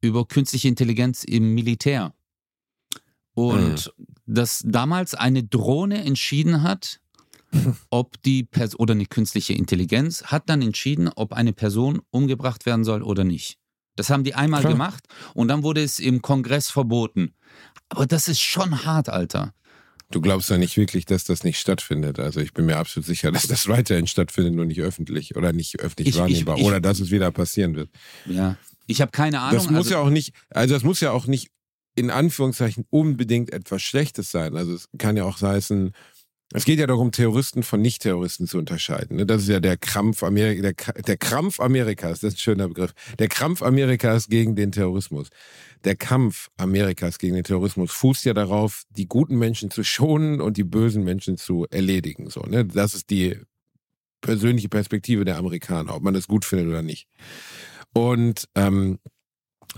[0.00, 2.14] über künstliche Intelligenz im Militär.
[3.34, 3.92] Und
[4.26, 7.00] dass damals eine Drohne entschieden hat,
[7.90, 12.84] ob die Person oder eine künstliche Intelligenz hat dann entschieden, ob eine Person umgebracht werden
[12.84, 13.58] soll oder nicht.
[13.96, 14.72] Das haben die einmal Klar.
[14.72, 15.04] gemacht
[15.34, 17.34] und dann wurde es im Kongress verboten.
[17.88, 19.54] Aber das ist schon hart, Alter.
[20.10, 22.18] Du glaubst ja nicht wirklich, dass das nicht stattfindet.
[22.20, 25.80] Also ich bin mir absolut sicher, dass das weiterhin stattfindet, nur nicht öffentlich oder nicht
[25.80, 27.90] öffentlich Ich- ich- wahrnehmbar ich- oder dass es wieder passieren wird.
[28.26, 28.56] Ja.
[28.86, 29.54] Ich habe keine Ahnung.
[29.54, 31.48] Das muss also, ja auch nicht, also das muss ja auch nicht
[31.96, 34.56] in Anführungszeichen unbedingt etwas Schlechtes sein.
[34.56, 35.92] Also es kann ja auch heißen,
[36.52, 39.16] es geht ja darum, Terroristen von Nicht-Terroristen zu unterscheiden.
[39.16, 39.26] ne?
[39.26, 42.92] Das ist ja der Krampf Amerika, der, der Krampf Amerikas, das ist ein schöner Begriff.
[43.18, 45.28] Der Krampf Amerikas gegen den Terrorismus.
[45.84, 50.56] Der Kampf Amerikas gegen den Terrorismus fußt ja darauf, die guten Menschen zu schonen und
[50.56, 52.30] die bösen Menschen zu erledigen.
[52.30, 52.64] So, ne?
[52.64, 53.38] Das ist die
[54.20, 57.08] persönliche Perspektive der Amerikaner, ob man das gut findet oder nicht.
[57.92, 58.98] Und ähm,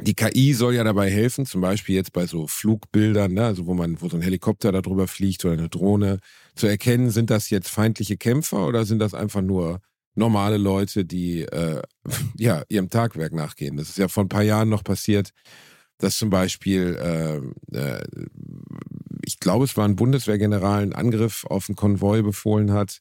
[0.00, 3.74] die KI soll ja dabei helfen, zum Beispiel jetzt bei so Flugbildern, ne, also wo
[3.74, 6.18] man, wo so ein Helikopter da drüber fliegt oder eine Drohne,
[6.54, 9.80] zu erkennen, sind das jetzt feindliche Kämpfer oder sind das einfach nur
[10.14, 11.82] normale Leute, die äh,
[12.36, 13.76] ja ihrem Tagwerk nachgehen.
[13.76, 15.30] Das ist ja vor ein paar Jahren noch passiert,
[15.98, 18.04] dass zum Beispiel, äh, äh,
[19.24, 23.00] ich glaube, es war ein Bundeswehrgeneral, einen Angriff auf einen Konvoi befohlen hat,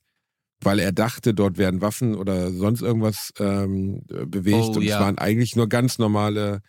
[0.61, 4.69] weil er dachte, dort werden Waffen oder sonst irgendwas ähm, bewegt.
[4.69, 4.95] Oh, und ja.
[4.95, 6.61] es waren eigentlich nur ganz normale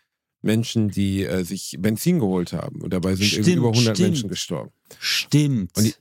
[0.47, 2.81] Menschen, die äh, sich Benzin geholt haben.
[2.81, 4.09] Und dabei sind irgendwie Stimmt, über 100 stimmt.
[4.09, 4.71] Menschen gestorben.
[4.99, 5.77] Stimmt.
[5.77, 5.95] Und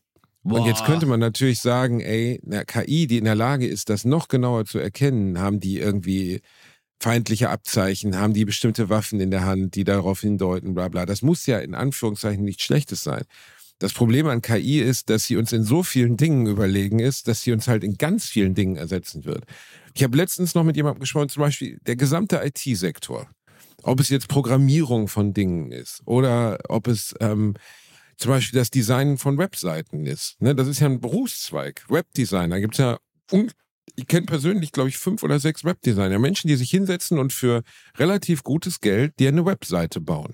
[0.44, 4.06] Und jetzt könnte man natürlich sagen, ey, eine KI, die in der Lage ist, das
[4.06, 6.42] noch genauer zu erkennen, haben die irgendwie
[7.02, 11.06] feindliche Abzeichen, haben die bestimmte Waffen in der Hand, die darauf hindeuten, bla bla.
[11.06, 13.24] Das muss ja in Anführungszeichen nichts Schlechtes sein.
[13.80, 17.42] Das Problem an KI ist, dass sie uns in so vielen Dingen überlegen ist, dass
[17.42, 19.44] sie uns halt in ganz vielen Dingen ersetzen wird.
[19.96, 23.28] Ich habe letztens noch mit jemandem gesprochen, zum Beispiel der gesamte IT-Sektor.
[23.88, 27.54] Ob es jetzt Programmierung von Dingen ist oder ob es ähm,
[28.18, 30.42] zum Beispiel das Design von Webseiten ist.
[30.42, 30.56] Ne?
[30.56, 31.86] Das ist ja ein Berufszweig.
[31.88, 32.98] Webdesigner gibt es ja,
[33.96, 36.18] ich kenne persönlich, glaube ich, fünf oder sechs Webdesigner.
[36.18, 37.62] Menschen, die sich hinsetzen und für
[37.98, 40.34] relativ gutes Geld dir eine Webseite bauen.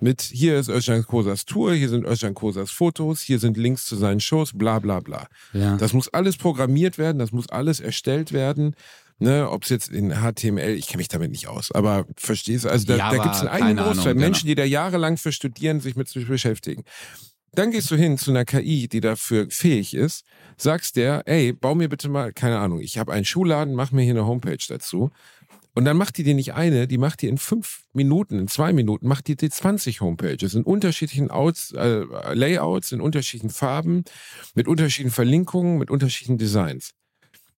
[0.00, 3.96] Mit hier ist Özcan Kosas Tour, hier sind Özcan Kosas Fotos, hier sind Links zu
[3.96, 5.28] seinen Shows, bla bla bla.
[5.52, 5.76] Ja.
[5.76, 8.74] Das muss alles programmiert werden, das muss alles erstellt werden.
[9.18, 12.68] Ne, ob es jetzt in HTML, ich kenne mich damit nicht aus, aber verstehst du,
[12.68, 15.30] also da, da Java, gibt es einen eigenen Großteil Ahnung, Menschen, die da jahrelang für
[15.30, 16.82] studieren, sich mit sich beschäftigen.
[17.52, 20.24] Dann gehst du hin zu einer KI, die dafür fähig ist,
[20.56, 24.02] sagst der, ey, bau mir bitte mal, keine Ahnung, ich habe einen Schuhladen, mach mir
[24.02, 25.10] hier eine Homepage dazu.
[25.76, 28.72] Und dann macht die dir nicht eine, die macht die in fünf Minuten, in zwei
[28.72, 34.04] Minuten, macht die dir 20 Homepages in unterschiedlichen Outs, äh, Layouts, in unterschiedlichen Farben,
[34.54, 36.92] mit unterschiedlichen Verlinkungen, mit unterschiedlichen Designs.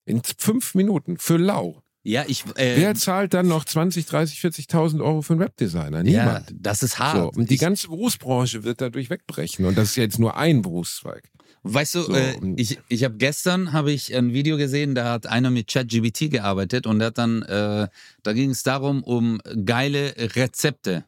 [0.06, 1.82] In fünf Minuten für lau.
[2.04, 2.44] Ja, ich.
[2.54, 6.04] Äh, Wer zahlt dann noch 20, 30, 40.000 Euro für einen Webdesigner?
[6.04, 6.54] ja, Niemand.
[6.54, 7.16] das ist hart.
[7.34, 9.64] So, und die Ich- ganze Berufsbranche wird dadurch wegbrechen.
[9.66, 11.28] Und das ist ja jetzt nur ein Berufszweig.
[11.64, 15.26] Weißt du, So, äh, ich, ich habe gestern habe ich ein Video gesehen, da hat
[15.26, 17.88] einer mit ChatGPT gearbeitet und hat dann, äh,
[18.22, 21.04] da ging es darum, um geile Rezepte,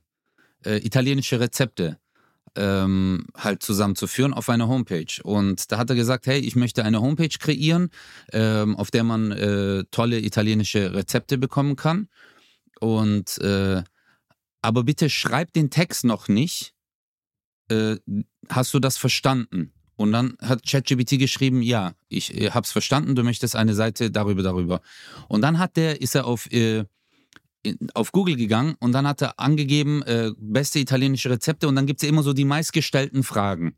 [0.66, 1.98] äh, italienische Rezepte
[2.58, 5.22] ähm, halt zusammenzuführen auf einer Homepage.
[5.22, 7.90] Und da hat er gesagt, hey, ich möchte eine Homepage kreieren,
[8.32, 12.08] ähm, auf der man äh, tolle italienische Rezepte bekommen kann.
[12.80, 13.82] Und äh,
[14.60, 16.74] aber bitte schreib den Text noch nicht.
[17.70, 17.96] Äh,
[18.48, 19.72] hast du das verstanden?
[19.96, 24.42] Und dann hat ChatGPT geschrieben, ja, ich äh, hab's verstanden, du möchtest eine Seite darüber,
[24.42, 24.80] darüber.
[25.28, 26.84] Und dann hat der, ist er auf, äh,
[27.94, 32.02] auf Google gegangen und dann hat er angegeben, äh, beste italienische Rezepte und dann gibt's
[32.02, 33.76] ja immer so die meistgestellten Fragen.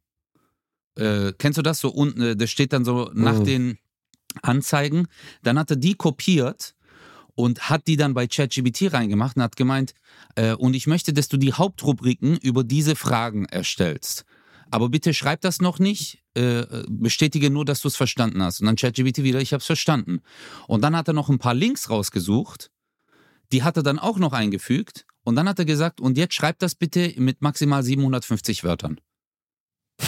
[0.96, 1.78] Äh, kennst du das?
[1.80, 3.44] So unten, äh, das steht dann so nach Mhm.
[3.44, 3.78] den
[4.42, 5.06] Anzeigen.
[5.42, 6.74] Dann hat er die kopiert
[7.34, 9.94] und hat die dann bei ChatGPT reingemacht und hat gemeint,
[10.34, 14.24] äh, und ich möchte, dass du die Hauptrubriken über diese Fragen erstellst.
[14.72, 18.60] aber bitte schreib das noch nicht, äh, bestätige nur, dass du es verstanden hast.
[18.60, 20.20] Und dann ChatGPT wieder, ich habe es verstanden.
[20.68, 22.70] Und dann hat er noch ein paar Links rausgesucht,
[23.52, 25.06] die hat er dann auch noch eingefügt.
[25.22, 29.00] Und dann hat er gesagt, und jetzt schreib das bitte mit maximal 750 Wörtern.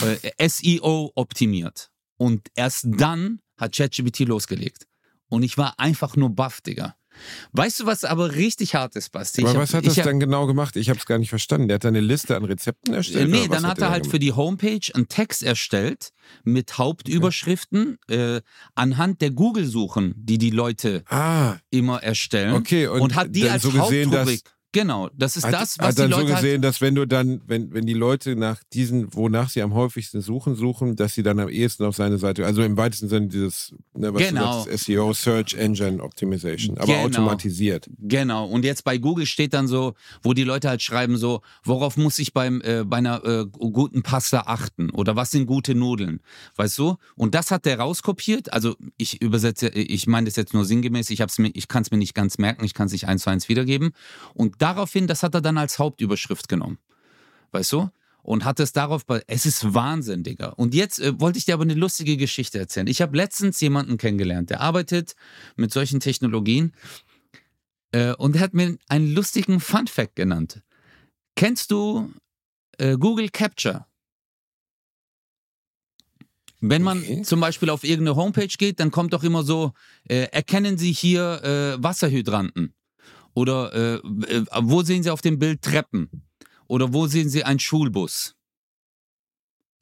[0.00, 1.90] Äh, SEO optimiert.
[2.16, 4.87] Und erst dann hat ChatGPT losgelegt.
[5.28, 6.96] Und ich war einfach nur baff, Digga.
[7.53, 9.42] Weißt du, was aber richtig hart ist, Basti?
[9.42, 10.77] Aber Ich was hab- hat das hab- dann genau gemacht?
[10.77, 11.68] Ich habe es gar nicht verstanden.
[11.68, 13.31] Der hat eine Liste an Rezepten erstellt?
[13.31, 16.11] Nee, dann hat er da halt für die Homepage einen Text erstellt
[16.44, 18.40] mit Hauptüberschriften äh,
[18.75, 22.55] anhand der Google-Suchen, die die Leute Ah, immer erstellen.
[22.55, 22.87] okay.
[22.87, 24.42] Und, Und, hat die als so gesehen, dass Hauptrubrik.
[24.72, 26.94] Genau, das ist hat, das, was hat die dann Leute so halt, gesehen, dass wenn
[26.94, 31.14] du dann, wenn, wenn die Leute nach diesen, wonach sie am häufigsten suchen, suchen, dass
[31.14, 34.64] sie dann am ehesten auf seine Seite, also im weitesten Sinne dieses, ne, was Genau.
[34.64, 37.04] du sagst, SEO, Search Engine Optimization, aber Genau.
[37.04, 37.90] automatisiert.
[37.98, 38.46] Genau.
[38.46, 42.18] Und jetzt bei Google steht dann so, wo die Leute halt schreiben so, worauf muss
[42.18, 46.20] ich beim äh, bei einer äh, guten Pasta achten oder was sind gute Nudeln,
[46.56, 46.96] weißt du?
[47.14, 48.52] Und das hat der rauskopiert.
[48.54, 51.11] Also ich übersetze, ich meine das jetzt nur sinngemäß.
[51.11, 52.64] Ich hab's mir, ich kann es mir nicht ganz merken.
[52.64, 53.90] Ich kann es nicht eins zu eins wiedergeben.
[54.32, 56.79] Und daraufhin, das hat er dann als Hauptüberschrift genommen,
[57.51, 57.90] weißt du?
[58.22, 60.51] Und hat es darauf, es ist Wahnsinn, Digga.
[60.51, 62.87] Und jetzt äh, wollte ich dir aber eine lustige Geschichte erzählen.
[62.87, 65.16] Ich habe letztens jemanden kennengelernt, der arbeitet
[65.57, 66.72] mit solchen Technologien.
[67.90, 70.62] Äh, und er hat mir einen lustigen Fun Fact genannt.
[71.35, 72.12] Kennst du
[72.79, 73.87] äh, Google Capture?
[76.61, 77.22] Wenn man Okay.
[77.22, 79.72] zum Beispiel auf irgendeine Homepage geht, dann kommt doch immer so,
[80.09, 82.72] äh, erkennen Sie hier äh, Wasserhydranten?
[83.35, 83.95] Oder äh,
[84.35, 86.09] äh, wo sehen Sie auf dem Bild Treppen?
[86.66, 88.35] Oder wo sehen Sie einen Schulbus?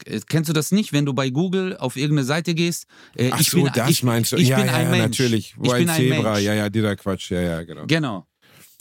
[0.05, 2.85] Äh, Kennst du das nicht, wenn du bei Google auf irgendeine Seite gehst?
[3.15, 4.37] Äh, Ach ich so, bin, das ich, meinst du?
[4.37, 5.19] Ich ja, bin ja, ein ja, Mensch.
[5.19, 5.55] natürlich.
[5.61, 7.85] Ich bin ein Zebra, ja, ja, dieser Quatsch, ja, ja, genau.
[7.87, 8.27] Genau.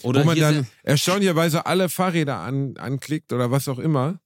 [0.03, 4.21] Oder Wo man dann erstaunlicherweise alle Fahrräder an, anklickt oder was auch immer.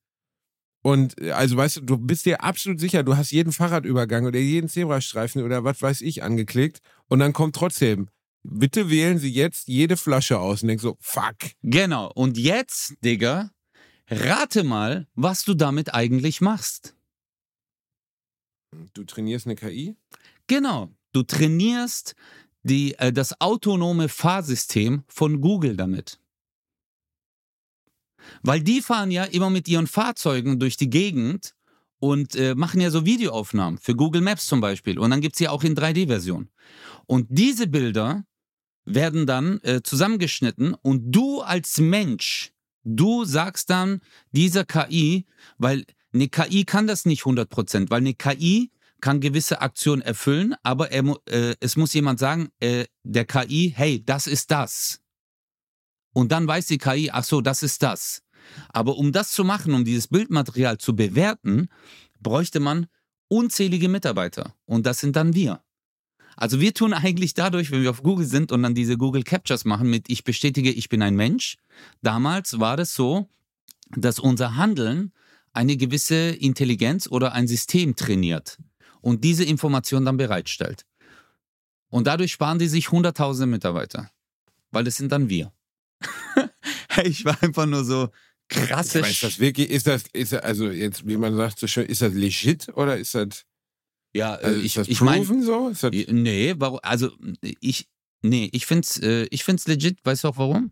[0.83, 4.39] Und äh, also weißt du, du bist dir absolut sicher, du hast jeden Fahrradübergang oder
[4.39, 8.09] jeden Zebrastreifen oder was weiß ich angeklickt und dann kommt trotzdem,
[8.45, 11.37] bitte wählen Sie jetzt jede Flasche aus und denkst so, fuck.
[11.63, 12.13] Genau.
[12.13, 13.51] Und jetzt, Digga,
[14.09, 16.95] rate mal, was du damit eigentlich machst.
[18.93, 19.97] Du trainierst eine KI?
[20.47, 20.91] Genau.
[21.13, 22.15] Du trainierst
[22.63, 26.19] die, äh, das autonome Fahrsystem von Google damit.
[28.43, 31.55] Weil die fahren ja immer mit ihren Fahrzeugen durch die Gegend
[31.99, 34.99] und äh, machen ja so Videoaufnahmen für Google Maps zum Beispiel.
[34.99, 36.49] Und dann gibt es ja auch in 3D-Version.
[37.07, 38.25] Und diese Bilder
[38.85, 42.53] werden dann äh, zusammengeschnitten und du als Mensch,
[42.85, 44.01] du sagst dann
[44.33, 45.27] dieser KI,
[45.59, 48.71] weil eine KI kann das nicht 100%, weil eine KI
[49.01, 54.03] kann gewisse Aktionen erfüllen, aber er, äh, es muss jemand sagen, äh, der KI, hey,
[54.05, 55.01] das ist das.
[56.15, 58.23] Und dann weiß die KI, ach so, das ist das.
[58.69, 61.69] Aber um das zu machen, um dieses Bildmaterial zu bewerten,
[62.21, 62.87] bräuchte man
[63.29, 64.55] unzählige Mitarbeiter.
[64.65, 65.63] Und das sind dann wir.
[66.37, 69.65] Also wir tun eigentlich dadurch, wenn wir auf Google sind und dann diese Google Captures
[69.65, 71.57] machen mit ich bestätige, ich bin ein Mensch.
[72.03, 73.29] Damals war das so,
[73.91, 75.13] dass unser Handeln
[75.53, 78.59] eine gewisse Intelligenz oder ein System trainiert
[79.01, 80.85] und diese Information dann bereitstellt.
[81.89, 84.11] Und dadurch sparen die sich hunderttausende Mitarbeiter.
[84.73, 85.53] Weil das sind dann wir.
[87.05, 88.09] ich war einfach nur so
[88.49, 91.67] krasse Aber ist das wirklich, ist das, ist das, also jetzt, wie man sagt so
[91.69, 93.45] schön, ist das legit oder ist das,
[94.15, 95.69] Ja, äh, also ich, ist das ich meine, so?
[95.69, 97.11] Ist das, nee, warum, also
[97.61, 97.89] ich,
[98.23, 100.71] nee, ich find's, äh, ich find's legit, weißt du auch warum?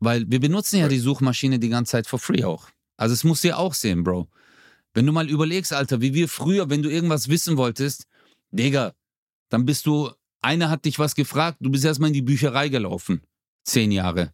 [0.00, 2.68] Weil wir benutzen ja die Suchmaschine die ganze Zeit for free auch.
[2.96, 4.28] Also es musst du ja auch sehen, Bro.
[4.94, 8.06] Wenn du mal überlegst, Alter, wie wir früher, wenn du irgendwas wissen wolltest,
[8.50, 8.94] Digga,
[9.50, 13.22] dann bist du, einer hat dich was gefragt, du bist erstmal in die Bücherei gelaufen.
[13.64, 14.32] Zehn Jahre.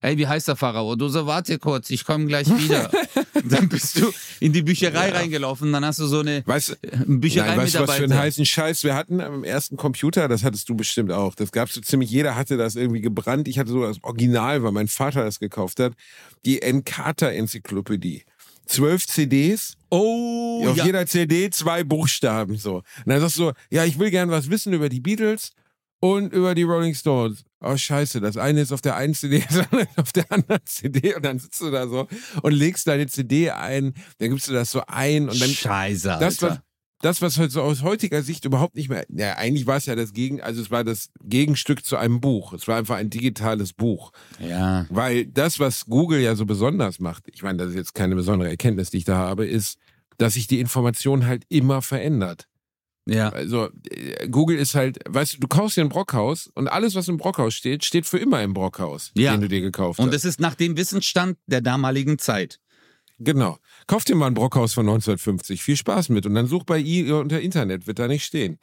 [0.00, 0.94] Hey, wie heißt der Pharao?
[0.94, 2.90] Du so, warte kurz, ich komme gleich wieder.
[3.44, 5.14] dann bist du in die Bücherei Ja.
[5.14, 7.22] reingelaufen, dann hast du so eine weißt, äh, Nein,
[7.56, 10.28] weißt du, was für einen heißen Scheiß wir hatten am ersten Computer?
[10.28, 11.34] Das hattest du bestimmt auch.
[11.34, 13.48] Das gab so ziemlich jeder hatte das irgendwie gebrannt.
[13.48, 15.94] Ich hatte so das Original, weil mein Vater das gekauft hat.
[16.44, 18.24] Die Encarta-Enzyklopädie.
[18.66, 20.84] Zwölf CDs, Oh, auf ja.
[20.84, 22.76] jeder CD zwei Buchstaben so.
[22.76, 25.52] Und dann sagst du so, ja, ich will gern was wissen über die Beatles
[26.00, 27.44] und über die Rolling Stones.
[27.66, 30.60] Oh scheiße, das eine ist auf der einen CD, das andere ist auf der anderen
[30.64, 32.06] CD und dann sitzt du da so
[32.42, 36.24] und legst deine CD ein, dann gibst du das so ein und dann Scheiße, Alter.
[36.24, 36.58] das, was,
[37.02, 39.94] das, was halt so aus heutiger Sicht überhaupt nicht mehr, ja, eigentlich war es ja
[39.94, 42.52] das Gegen, also es war das Gegenstück zu einem Buch.
[42.52, 44.12] Es war einfach ein digitales Buch.
[44.38, 44.86] ja.
[44.88, 48.48] Weil das, was Google ja so besonders macht, ich meine, das ist jetzt keine besondere
[48.48, 49.78] Erkenntnis, die ich da habe, ist,
[50.18, 52.48] dass sich die Information halt immer verändert.
[53.08, 53.28] Ja.
[53.28, 57.06] Also äh, Google ist halt, weißt du, du kaufst dir ein Brockhaus und alles, was
[57.08, 59.32] im Brockhaus steht, steht für immer im Brockhaus, Ja.
[59.32, 60.14] den du dir gekauft Und hast.
[60.16, 62.58] es ist nach dem Wissensstand der damaligen Zeit.
[63.18, 63.58] Genau.
[63.86, 65.62] Kauf dir mal ein Brockhaus von 1950.
[65.62, 66.26] Viel Spaß mit.
[66.26, 68.58] Und dann such bei I unter Internet, wird da nicht stehen.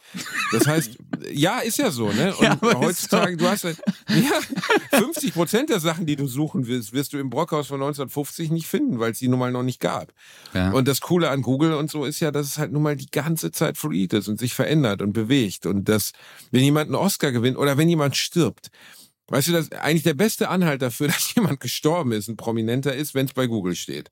[0.52, 0.98] Das heißt,
[1.32, 2.36] ja, ist ja so, ne?
[2.36, 3.38] Und Ja, heutzutage, so.
[3.40, 3.72] du hast ja,
[4.10, 8.52] ja 50 Prozent der Sachen, die du suchen willst, wirst du im Brockhaus von 1950
[8.52, 10.14] nicht finden, weil es die nun mal noch nicht gab.
[10.54, 10.72] Ja.
[10.72, 13.10] Und das Coole an Google und so ist ja, dass es halt nun mal die
[13.10, 15.66] ganze Zeit fluid ist und sich verändert und bewegt.
[15.66, 16.12] Und dass,
[16.52, 18.70] wenn jemand einen Oscar gewinnt oder wenn jemand stirbt,
[19.28, 23.14] weißt du, dass eigentlich der beste Anhalt dafür, dass jemand gestorben ist, ein Prominenter ist,
[23.14, 24.12] wenn es bei Google steht.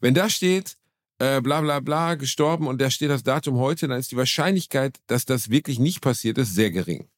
[0.00, 0.76] Wenn da steht,
[1.18, 4.98] äh, bla bla bla, gestorben und da steht das Datum heute, dann ist die Wahrscheinlichkeit,
[5.06, 7.08] dass das wirklich nicht passiert ist, sehr gering.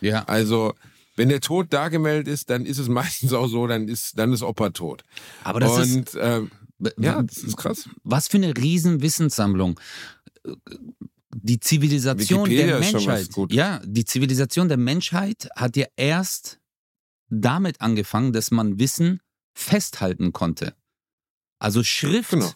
[0.00, 0.24] ja.
[0.24, 0.74] Also,
[1.16, 4.32] wenn der Tod da gemeldet ist, dann ist es meistens auch so, dann ist, dann
[4.32, 5.04] ist Opa tot.
[5.44, 5.94] Aber das ist.
[5.94, 6.50] und ähm,
[6.98, 7.88] ja, das ist krass.
[8.04, 9.78] Was für eine riesen Wissenssammlung.
[11.34, 13.28] Die Zivilisation Wikipedia der ist Menschheit.
[13.50, 16.59] Ja, die Zivilisation der Menschheit hat ja erst
[17.30, 19.20] damit angefangen, dass man Wissen
[19.54, 20.74] festhalten konnte.
[21.58, 22.30] Also Schrift.
[22.30, 22.50] Genau.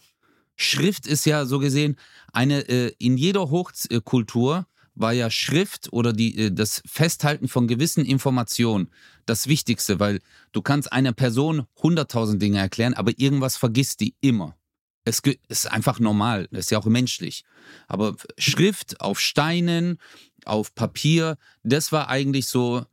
[0.56, 1.96] Schrift ist ja so gesehen
[2.32, 8.04] eine äh, in jeder Hochkultur war ja Schrift oder die, äh, das Festhalten von gewissen
[8.04, 8.90] Informationen
[9.26, 10.20] das Wichtigste, weil
[10.52, 14.56] du kannst einer Person hunderttausend Dinge erklären, aber irgendwas vergisst die immer.
[15.04, 17.44] Es ist einfach normal, ist ja auch menschlich.
[17.88, 19.98] Aber Schrift auf Steinen,
[20.46, 22.86] auf Papier, das war eigentlich so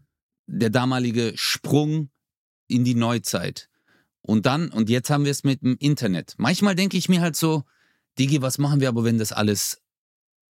[0.47, 2.10] der damalige Sprung
[2.67, 3.69] in die Neuzeit.
[4.21, 6.36] Und dann, und jetzt haben wir es mit dem Internet.
[6.38, 7.63] Manchmal denke ich mir halt so,
[8.19, 9.82] Digi, was machen wir aber, wenn das alles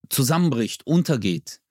[0.09, 1.61] zusammenbricht, untergeht?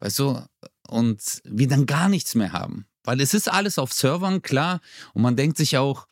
[0.00, 0.40] Weißt du?
[0.88, 2.86] Und wir dann gar nichts mehr haben.
[3.04, 4.80] Weil es ist alles auf Servern, klar.
[5.14, 6.06] Und man denkt sich auch,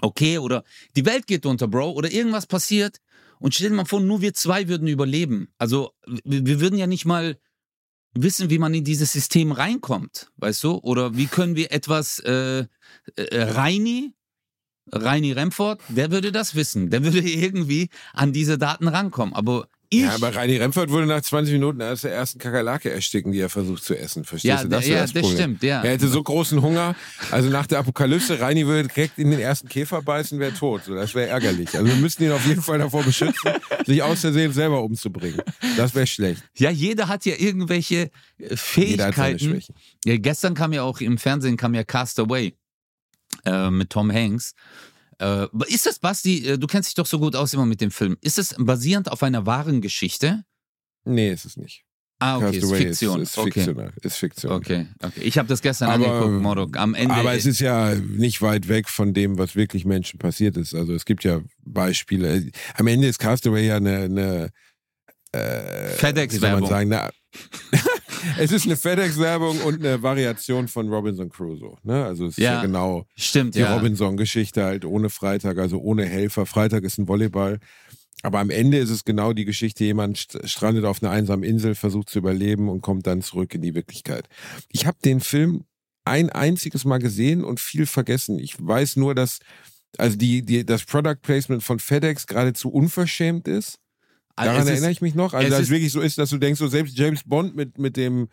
[0.00, 0.64] okay, oder
[0.96, 3.00] die Welt geht unter, Bro, oder irgendwas passiert.
[3.38, 5.48] Und stell dir mal vor, nur wir zwei würden überleben.
[5.58, 5.92] Also,
[6.24, 7.38] wir, wir würden ja nicht mal
[8.14, 10.78] wissen, wie man in dieses System reinkommt, weißt du?
[10.78, 12.66] Oder wie können wir etwas, äh,
[13.16, 14.14] äh, Reini,
[14.90, 16.90] Reini Remford, der würde das wissen.
[16.90, 19.34] Der würde irgendwie an diese Daten rankommen.
[19.34, 23.32] Aber ich, Ja, aber Reini Remford wurde nach 20 Minuten aus der ersten Kakerlake ersticken,
[23.32, 24.24] die er versucht zu essen.
[24.24, 24.68] Verstehst Ja, du?
[24.68, 25.82] Das, ja, das, das stimmt, ja.
[25.82, 26.94] Er hätte so großen Hunger.
[27.30, 30.82] Also nach der Apokalypse, Reini würde direkt in den ersten Käfer beißen, wäre tot.
[30.84, 31.74] So, das wäre ärgerlich.
[31.74, 33.52] Also wir müssten ihn auf jeden Fall davor beschützen,
[33.86, 35.40] sich aus Versehen selber umzubringen.
[35.76, 36.42] Das wäre schlecht.
[36.56, 39.62] ja, jeder hat ja irgendwelche äh, Jeder hat seine Fähigkeiten.
[40.04, 42.54] Ja, gestern kam ja auch im Fernsehen kam ja Castaway
[43.44, 44.54] äh, mit Tom Hanks.
[45.20, 47.90] Äh, ist das, Basti, äh, du kennst dich doch so gut aus immer mit dem
[47.90, 48.16] Film.
[48.20, 50.44] Ist es basierend auf einer wahren Geschichte?
[51.04, 51.84] Nee, ist es nicht.
[52.20, 53.20] Ah, okay, ist Fiktion.
[53.22, 53.50] Ist, ist okay.
[53.52, 53.92] fiktional.
[54.02, 54.52] Ist Fiktion.
[54.52, 55.20] okay, okay.
[55.20, 56.76] Ich habe das gestern Aber- angeguckt, Mordok.
[56.76, 57.14] Am Ende.
[57.14, 60.74] Aber es ist ja nicht weit weg von dem, was wirklich Menschen passiert ist.
[60.74, 62.50] Also es gibt ja Beispiele.
[62.74, 64.50] Am Ende ist Castaway ja eine, eine
[65.32, 66.68] äh, FedEx-Werbung.
[68.38, 71.76] es ist eine FedEx-Werbung und eine Variation von Robinson Crusoe.
[71.82, 72.04] Ne?
[72.04, 72.62] Also es ist ja, Ja.
[72.62, 73.74] genau Stimmt, die ja.
[73.74, 76.46] Robinson-Geschichte halt ohne Freitag, also ohne Helfer.
[76.46, 77.58] Freitag ist ein Volleyball.
[78.22, 81.74] Aber am Ende ist es genau die Geschichte, jemand st- strandet auf einer einsamen Insel,
[81.76, 84.28] versucht zu überleben und kommt dann zurück in die Wirklichkeit.
[84.70, 85.64] Ich habe den Film
[86.04, 88.38] ein einziges Mal gesehen und viel vergessen.
[88.40, 89.38] Ich weiß nur, dass
[89.98, 93.78] also die, die, das Product Placement von FedEx geradezu unverschämt ist.
[94.38, 95.34] Also Daran erinnere ich mich noch.
[95.34, 97.96] Also, dass es wirklich so ist, dass du denkst, so selbst James Bond mit, mit
[97.96, 98.28] dem,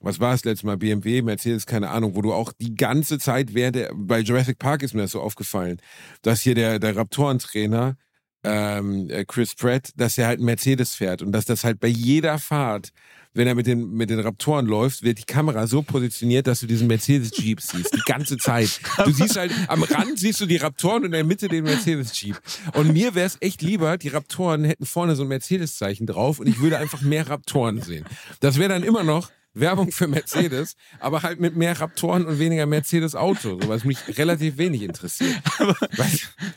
[0.00, 3.52] was war es letztes Mal, BMW, Mercedes, keine Ahnung, wo du auch die ganze Zeit
[3.52, 5.80] während der, bei Jurassic Park ist mir das so aufgefallen,
[6.22, 7.96] dass hier der, der Raptorentrainer,
[8.44, 12.38] ähm, äh, Chris Pratt, dass er halt Mercedes fährt und dass das halt bei jeder
[12.38, 12.90] Fahrt,
[13.32, 16.66] wenn er mit den, mit den Raptoren läuft, wird die Kamera so positioniert, dass du
[16.66, 18.80] diesen Mercedes-Jeep siehst, die ganze Zeit.
[19.04, 22.40] Du siehst halt, am Rand siehst du die Raptoren und in der Mitte den Mercedes-Jeep.
[22.74, 26.48] Und mir wäre es echt lieber, die Raptoren hätten vorne so ein Mercedes-Zeichen drauf und
[26.48, 28.04] ich würde einfach mehr Raptoren sehen.
[28.40, 32.66] Das wäre dann immer noch Werbung für Mercedes, aber halt mit mehr Raptoren und weniger
[32.66, 35.42] Mercedes-Auto, so, was mich relativ wenig interessiert.
[35.58, 35.74] Du?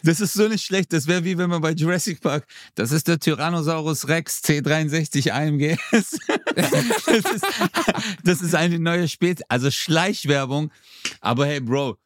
[0.03, 0.93] Das ist so nicht schlecht.
[0.93, 5.77] Das wäre wie wenn man bei Jurassic Park, das ist der Tyrannosaurus Rex C63 AMG.
[5.91, 7.45] das, ist,
[8.23, 10.71] das ist eine neue Spezies, also Schleichwerbung.
[11.21, 11.97] Aber hey, Bro,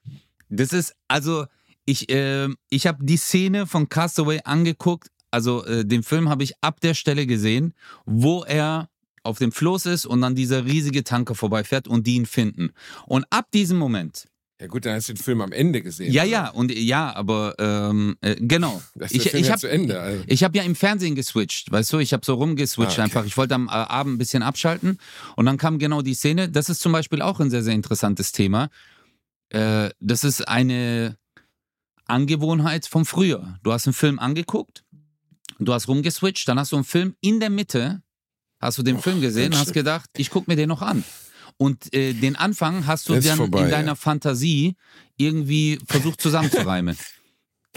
[0.50, 1.46] das ist, also
[1.86, 5.10] ich, äh, ich habe die Szene von Castaway angeguckt.
[5.32, 7.74] Also äh, den Film habe ich ab der Stelle gesehen,
[8.06, 8.90] wo er
[9.28, 12.72] auf dem Floß ist und dann dieser riesige Tanker vorbeifährt und die ihn finden.
[13.06, 14.28] Und ab diesem Moment
[14.60, 16.12] Ja gut, dann hast du den Film am Ende gesehen.
[16.12, 16.32] ja, oder?
[16.32, 18.82] ja, und ja, aber ähm, äh, genau.
[18.96, 19.70] Das ist Ich, ich ja habe.
[20.00, 20.24] Also.
[20.26, 23.02] ich hab ja im Fernsehen geswitcht, weißt du, ich habe so rumgeswitcht Ah, okay.
[23.04, 23.26] einfach.
[23.26, 24.98] Ich wollte am äh, Abend ein bisschen abschalten
[25.36, 26.50] und dann kam genau die Szene.
[26.50, 28.70] Das ist zum Beispiel auch ein sehr, sehr interessantes Thema.
[29.50, 31.18] Äh, das ist eine
[32.06, 33.60] Angewohnheit von früher.
[33.64, 34.84] Du hast einen Film angeguckt,
[35.60, 38.02] du hast rumgeswitcht, dann hast du einen Film in der Mitte,
[38.60, 41.04] hast du den Och, Film gesehen, ganz hast gedacht, ich guck mir den noch an.
[41.58, 43.96] Und äh, den Anfang hast du Ist dann vorbei, in deiner ja.
[43.96, 44.76] Fantasie
[45.18, 46.96] irgendwie versucht zusammenzureimen.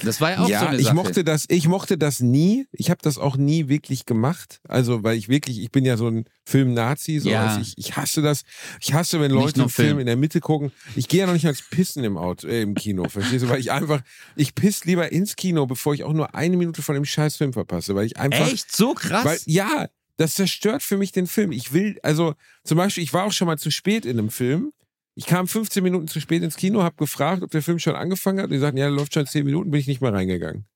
[0.03, 0.95] Das war ja auch ja, so eine ich Sache.
[0.97, 2.67] mochte das, ich mochte das nie.
[2.73, 4.61] Ich habe das auch nie wirklich gemacht.
[4.67, 7.59] Also, weil ich wirklich, ich bin ja so ein Film-Nazi, so Ja.
[7.61, 8.43] ich, ich hasse das.
[8.81, 9.99] Ich hasse, wenn Leute einen Film Film.
[9.99, 10.73] in der Mitte gucken.
[10.97, 13.49] Ich gehe ja noch nicht als Pissen im Auto, äh, im Kino, verstehst du?
[13.49, 14.01] Weil ich einfach,
[14.37, 17.53] ich piss lieber ins Kino, bevor ich auch nur eine Minute von dem scheiß Film
[17.53, 17.95] verpasse.
[17.95, 18.51] Weil ich einfach.
[18.51, 18.75] Echt?
[18.75, 19.25] So krass?
[19.25, 19.89] Weil, ja,
[20.21, 21.51] das zerstört für mich den Film.
[21.51, 24.71] Ich will, also zum Beispiel, ich war auch schon mal zu spät in einem Film.
[25.15, 28.39] Ich kam 15 Minuten zu spät ins Kino, habe gefragt, ob der Film schon angefangen
[28.39, 28.47] hat.
[28.47, 30.67] Und die sagten, ja, der läuft schon 10 Minuten, bin ich nicht mehr reingegangen.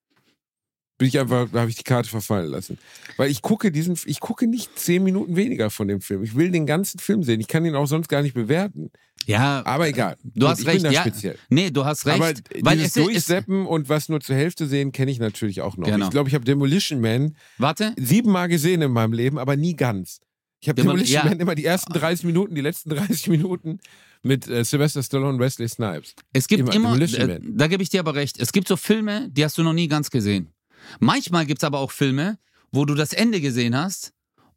[0.97, 2.79] Bin ich einfach, da habe ich die Karte verfallen lassen.
[3.17, 6.23] Weil ich gucke diesen, ich gucke nicht 10 Minuten weniger von dem Film.
[6.23, 7.41] Ich will den ganzen Film sehen.
[7.41, 8.91] Ich kann ihn auch sonst gar nicht bewerten.
[9.27, 10.17] ja, Aber egal.
[10.23, 10.83] du hast ich recht.
[10.83, 11.37] bin da ja, speziell.
[11.49, 12.23] Nee, du hast recht.
[12.23, 15.63] Aber weil dieses es, es, Durchseppen und was nur zur Hälfte sehen, kenne ich natürlich
[15.63, 15.89] auch noch.
[15.89, 16.05] Genau.
[16.05, 20.21] Ich glaube, ich habe Demolition Man warte, siebenmal gesehen in meinem Leben, aber nie ganz.
[20.61, 21.29] Ich habe Demolition ja.
[21.29, 23.81] Man immer die ersten 30 Minuten, die letzten 30 Minuten
[24.23, 26.15] mit äh, Sylvester Stallone und Wesley Snipes.
[26.33, 29.29] es gibt Immer immer, äh, da gebe ich dir aber recht, es gibt so Filme,
[29.31, 30.54] die hast du noch nie ganz gesehen.
[31.01, 32.39] Manchmal gibt es aber auch Filme,
[32.73, 34.13] wo du das Ende gesehen hast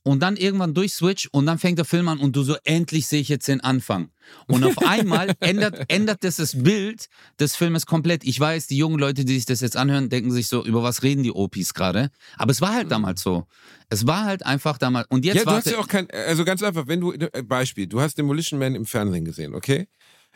[0.07, 3.19] und dann irgendwann durchswitch und dann fängt der Film an und du so, endlich sehe
[3.19, 4.09] ich jetzt den Anfang.
[4.47, 7.09] Und auf einmal ändert, ändert das das Bild
[7.41, 8.23] des Filmes komplett.
[8.23, 11.03] Ich weiß, die jungen Leute, die sich das jetzt anhören, denken sich so, über was
[11.03, 12.09] reden die Opis gerade?
[12.37, 13.47] Aber es war halt damals so.
[13.89, 15.07] Es war halt einfach damals.
[15.09, 17.87] Und jetzt ja, du hast ja auch kein, also ganz einfach, wenn du, äh, Beispiel,
[17.87, 19.89] du hast Demolition Man im Fernsehen gesehen, okay?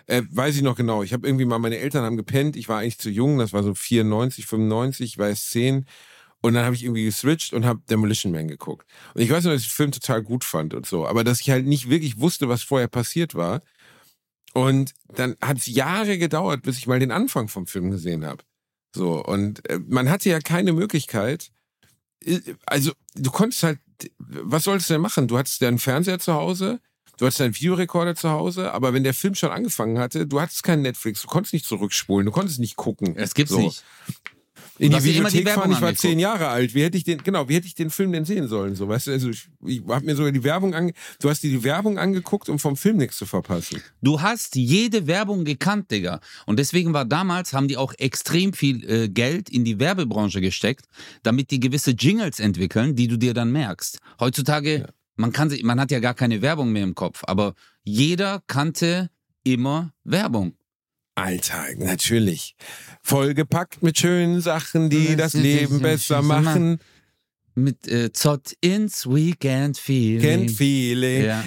[0.08, 1.04] Äh, weiß ich noch genau.
[1.04, 3.64] Ich habe irgendwie mal, meine Eltern haben gepennt, ich war eigentlich zu jung, das war
[3.64, 5.86] so 94, 95, ich war erst 10.
[6.42, 8.88] Und dann habe ich irgendwie geswitcht und habe Demolition Man geguckt.
[9.14, 11.40] Und ich weiß nur, dass ich den Film total gut fand und so, aber dass
[11.40, 13.62] ich halt nicht wirklich wusste, was vorher passiert war.
[14.54, 18.44] Und dann hat es Jahre gedauert, bis ich mal den Anfang vom Film gesehen habe.
[18.94, 21.52] So, und äh, man hatte ja keine Möglichkeit,
[22.66, 23.80] also du konntest halt,
[24.18, 25.28] was solltest du denn machen?
[25.28, 26.80] Du hattest ja einen Fernseher zu Hause,
[27.18, 30.64] du hattest einen Videorekorder zu Hause, aber wenn der Film schon angefangen hatte, du hattest
[30.64, 33.16] keinen Netflix, du konntest nicht zurückspulen, du konntest nicht gucken.
[33.16, 33.60] es gibt's so.
[33.60, 33.84] nicht.
[34.82, 36.74] In die immer die Videothek fahren, ich war zehn Jahre alt.
[36.74, 38.76] Wie hätte ich den, genau, wie hätte ich den Film denn sehen sollen?
[38.76, 41.52] So, weißt du, also ich, ich habe mir sogar die Werbung ange, du hast dir
[41.52, 43.80] die Werbung angeguckt, um vom Film nichts zu verpassen.
[44.02, 46.20] Du hast jede Werbung gekannt, Digga.
[46.48, 50.86] Und deswegen war damals, haben die auch extrem viel äh, Geld in die Werbebranche gesteckt,
[51.22, 54.00] damit die gewisse Jingles entwickeln, die du dir dann merkst.
[54.20, 57.54] Heutzutage, man kann sich, man hat ja gar keine Werbung mehr im Kopf, aber
[57.84, 59.10] jeder kannte
[59.44, 60.56] immer Werbung.
[61.16, 62.56] Alter, natürlich.
[63.04, 66.80] Vollgepackt mit schönen Sachen, die das das Leben besser machen.
[67.54, 70.22] Mit äh, Zott ins Weekend Feeling.
[70.22, 71.26] Kennt Feeling.
[71.26, 71.44] Ja.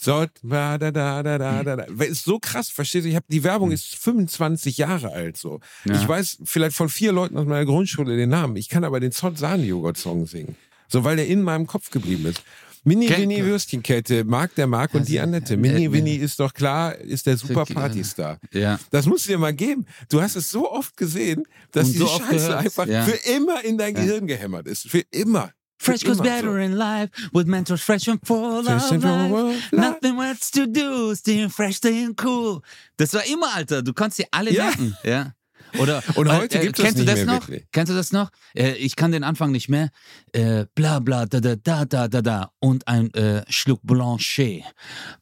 [0.00, 1.82] So, da, da, da, da, da, da.
[2.04, 3.08] Ist so krass, verstehst du?
[3.08, 5.58] Ich hab, die Werbung ist 25 Jahre alt so.
[5.82, 5.92] Hm.
[5.92, 6.00] Ja.
[6.00, 8.54] Ich weiß vielleicht von vier Leuten aus meiner Grundschule den Namen.
[8.54, 10.54] Ich kann aber den Zott Sahne Joghurt Song singen.
[10.86, 12.42] So, weil der in meinem Kopf geblieben ist.
[12.84, 15.54] Mini Kennt- Winnie Würstchenkette, Marc der Marc und die Annette.
[15.54, 18.38] äh, Mini äh, Winnie ist doch klar, ist der super Wirklich, Partystar.
[18.52, 18.78] Ja.
[18.90, 19.84] Das musst du dir mal geben.
[20.08, 23.04] Du hast es so oft gesehen, dass Und diese so oft Scheiße gehört, einfach ja.
[23.04, 24.02] für immer in dein Ja.
[24.02, 24.88] Gehirn gehämmert ist.
[24.88, 25.50] Für immer.
[25.82, 26.56] Fresh goes better so.
[26.56, 29.32] in life with mentors fresh and full Fresh of life.
[29.34, 29.76] of life.
[29.76, 32.60] Nothing else to do, staying fresh, staying cool.
[32.98, 33.80] Das war immer, Alter.
[33.82, 34.64] Du kannst dir alle Ja.
[34.64, 34.94] merken.
[35.04, 35.32] Ja.
[35.78, 37.48] Oder, Und heute äh, gibt es kennst du nicht das mehr noch?
[37.48, 37.66] wirklich.
[37.72, 38.30] Kennst du das noch?
[38.54, 39.90] Äh, ich kann den Anfang nicht mehr.
[40.32, 44.64] Äh, bla bla da da da da da da und ein äh, Schluck Blanchet.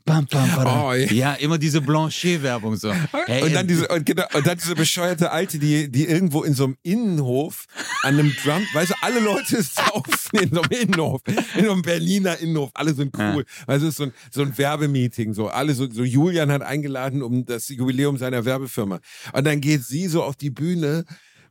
[0.04, 0.84] Bam, bam, bam.
[0.84, 1.12] Oh, ja.
[1.12, 1.34] ja.
[1.34, 2.92] immer diese Blanchet-Werbung so.
[3.26, 6.44] Hey, und, dann äh, diese, und, genau, und dann diese bescheuerte Alte, die, die irgendwo
[6.44, 7.66] in so einem Innenhof
[8.02, 11.82] an einem Drum, weißt du, alle Leute saufen in so einem Innenhof, in so einem
[11.82, 13.44] Berliner Innenhof, alle sind cool.
[13.66, 16.62] Weißt du, es ist so ein, so ein Werbemeeting, so alle so, so Julian hat
[16.62, 19.00] eingeladen um das Jubiläum seiner Werbefirma.
[19.32, 21.04] Und dann geht sie so auf die Bühne,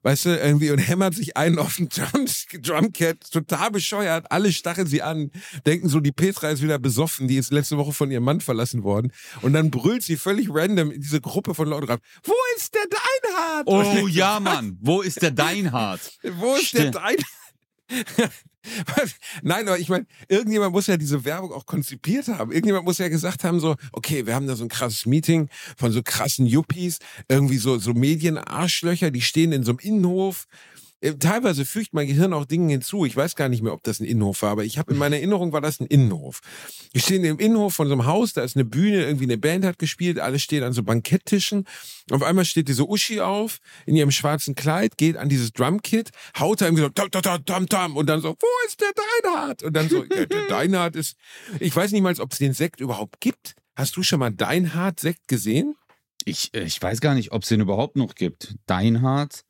[0.03, 2.25] weißt du, irgendwie und hämmert sich einen auf den Drum,
[2.61, 5.31] Drumcat, total bescheuert, alle stacheln sie an,
[5.65, 8.83] denken so, die Petra ist wieder besoffen, die ist letzte Woche von ihrem Mann verlassen
[8.83, 9.11] worden
[9.41, 12.85] und dann brüllt sie völlig random in diese Gruppe von Leuten rein, wo ist der
[12.87, 13.67] Deinhard?
[13.67, 14.77] Oh ja, Mann.
[14.81, 15.99] Wo ist der Deinhard?
[16.23, 16.95] Wo ist der Stimmt.
[16.95, 18.31] Deinhard?
[19.41, 22.51] Nein, aber ich meine, irgendjemand muss ja diese Werbung auch konzipiert haben.
[22.51, 25.91] Irgendjemand muss ja gesagt haben, so, okay, wir haben da so ein krasses Meeting von
[25.91, 30.47] so krassen Yuppies, irgendwie so, so Medienarschlöcher, die stehen in so einem Innenhof.
[31.01, 33.05] Äh, Teilweise fügt mein Gehirn auch Dinge hinzu.
[33.05, 35.17] Ich weiß gar nicht mehr, ob das ein Innenhof war, aber ich habe in meiner
[35.17, 36.41] Erinnerung war das ein Innenhof.
[36.91, 39.65] Wir stehen im Innenhof von so einem Haus, da ist eine Bühne, irgendwie eine Band
[39.65, 41.65] hat gespielt, alle stehen an so Banketttischen.
[42.11, 46.61] Auf einmal steht diese Uschi auf in ihrem schwarzen Kleid, geht an dieses Drumkit, haut
[46.61, 48.93] da irgendwie so tam, tam, tam, tam, tam und dann so, wo ist der
[49.23, 49.63] Deinhard?
[49.63, 51.17] Und dann so, ja, der Deinhard ist,
[51.59, 53.55] ich weiß nicht mal, ob es den Sekt überhaupt gibt.
[53.75, 55.75] Hast du schon mal Deinhard-Sekt gesehen?
[56.25, 58.55] Ich, äh, ich weiß gar nicht, ob es den überhaupt noch gibt.
[58.65, 59.43] Deinhard.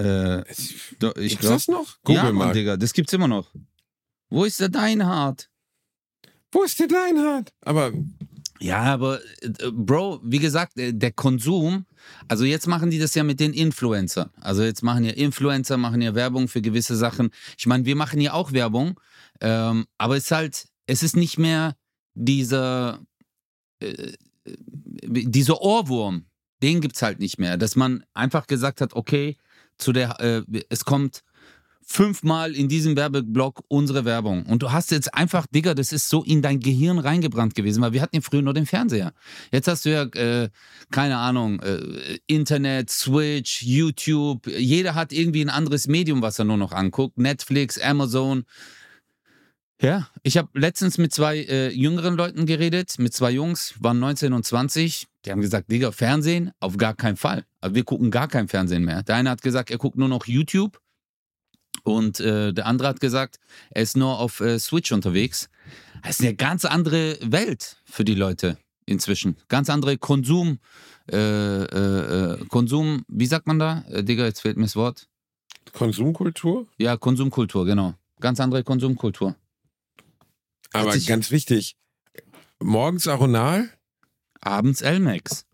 [0.00, 1.54] Äh, ich Gibt's glaube.
[1.54, 1.96] das noch?
[2.04, 2.52] Google Ja, Mann.
[2.52, 3.52] Digga, das gibt's immer noch.
[4.28, 5.50] Wo ist der Deinhard?
[6.52, 7.52] Wo ist der Deinhard?
[7.62, 7.92] Aber
[8.60, 11.86] Ja, aber äh, Bro, wie gesagt, äh, der Konsum
[12.28, 14.30] Also jetzt machen die das ja mit den Influencern.
[14.40, 17.30] Also jetzt machen ja Influencer, machen ja Werbung für gewisse Sachen.
[17.58, 18.98] Ich meine, wir machen ja auch Werbung,
[19.40, 21.76] ähm, aber es ist halt, es ist nicht mehr
[22.14, 23.00] dieser,
[23.80, 24.12] äh,
[25.04, 26.26] dieser Ohrwurm.
[26.62, 27.56] Den gibt's halt nicht mehr.
[27.56, 29.36] Dass man einfach gesagt hat, okay,
[29.80, 31.22] zu der, äh, es kommt
[31.90, 34.46] fünfmal in diesem Werbeblock unsere Werbung.
[34.46, 37.92] Und du hast jetzt einfach, Digga, das ist so in dein Gehirn reingebrannt gewesen, weil
[37.92, 39.12] wir hatten ja früher nur den Fernseher.
[39.50, 40.50] Jetzt hast du ja, äh,
[40.92, 44.46] keine Ahnung, äh, Internet, Switch, YouTube.
[44.46, 47.18] Jeder hat irgendwie ein anderes Medium, was er nur noch anguckt.
[47.18, 48.44] Netflix, Amazon.
[49.82, 54.34] Ja, ich habe letztens mit zwei äh, jüngeren Leuten geredet, mit zwei Jungs, waren 19
[54.34, 55.06] und 20.
[55.24, 56.52] Die haben gesagt, Digga, Fernsehen?
[56.60, 57.46] Auf gar keinen Fall.
[57.62, 59.02] Also wir gucken gar kein Fernsehen mehr.
[59.02, 60.78] Der eine hat gesagt, er guckt nur noch YouTube.
[61.82, 63.38] Und äh, der andere hat gesagt,
[63.70, 65.48] er ist nur auf äh, Switch unterwegs.
[66.02, 69.36] Das ist eine ganz andere Welt für die Leute inzwischen.
[69.48, 70.58] Ganz andere Konsum,
[71.10, 73.84] äh, äh, äh Konsum, wie sagt man da?
[73.88, 75.08] Äh, Digga, jetzt fehlt mir das Wort.
[75.72, 76.66] Konsumkultur?
[76.76, 77.94] Ja, Konsumkultur, genau.
[78.20, 79.36] Ganz andere Konsumkultur.
[80.72, 81.76] Aber ganz wichtig,
[82.60, 83.70] morgens Aronal?
[84.40, 85.44] Abends Elmex.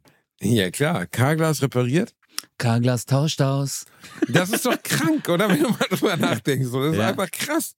[0.41, 1.07] Ja, klar.
[1.07, 2.15] Carglass repariert?
[2.59, 3.87] Carglass tauscht aus.
[4.29, 5.49] Das ist doch krank, oder?
[5.49, 6.71] Wenn du mal drüber nachdenkst.
[6.71, 7.09] Das ist ja.
[7.09, 7.75] einfach krass.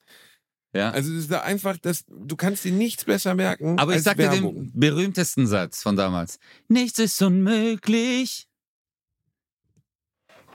[0.74, 0.90] Ja.
[0.90, 3.78] Also es ist da einfach, das, du kannst dir nichts besser merken.
[3.78, 6.38] Aber ich sag dir den berühmtesten Satz von damals.
[6.68, 8.48] Nichts ist unmöglich.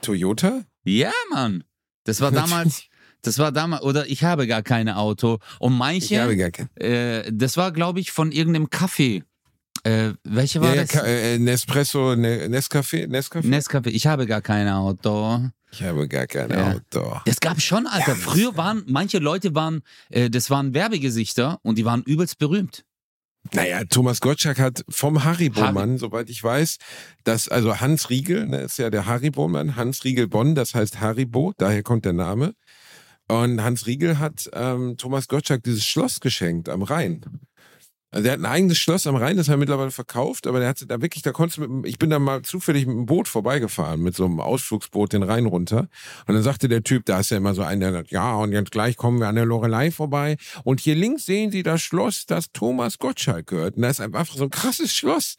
[0.02, 0.64] Toyota?
[0.84, 1.64] Ja, Mann.
[2.04, 2.84] Das war damals.
[3.24, 5.38] Das war damals, oder ich habe gar kein Auto.
[5.58, 6.14] Und manche.
[6.14, 6.68] Ich habe gar kein.
[6.76, 9.24] Äh, das war, glaube ich, von irgendeinem Kaffee.
[9.82, 10.92] Äh, welche war ja, das?
[10.92, 13.46] Ja, äh, Nespresso, ne, Nescafé, Nescafé?
[13.46, 13.88] Nescafé.
[13.88, 15.40] Ich habe gar kein Auto.
[15.72, 16.72] Ich habe gar kein ja.
[16.72, 17.20] Auto.
[17.26, 18.12] Das gab schon, Alter.
[18.12, 22.84] Ja, Früher waren, manche Leute waren, äh, das waren Werbegesichter und die waren übelst berühmt.
[23.52, 25.98] Naja, Thomas Gottschalk hat vom Haribo-Mann, Harry.
[25.98, 26.78] soweit ich weiß,
[27.24, 31.52] dass, also Hans Riegel, ne, ist ja der Haribo-Mann, Hans Riegel Bonn, das heißt Haribo,
[31.58, 32.54] daher kommt der Name.
[33.28, 37.24] Und Hans Riegel hat ähm, Thomas Gottschalk dieses Schloss geschenkt am Rhein.
[38.14, 40.68] Also der hat ein eigenes Schloss am Rhein, das hat er mittlerweile verkauft, aber der
[40.68, 43.26] hat da wirklich, da konntest du mit, ich bin da mal zufällig mit dem Boot
[43.26, 45.88] vorbeigefahren, mit so einem Ausflugsboot den Rhein runter.
[46.28, 48.52] Und dann sagte der Typ, da ist ja immer so einer, der sagt, ja, und
[48.52, 50.36] jetzt gleich kommen wir an der Lorelei vorbei.
[50.62, 53.74] Und hier links sehen Sie das Schloss, das Thomas Gottschalk gehört.
[53.74, 55.34] Und da ist einfach so ein krasses Schloss.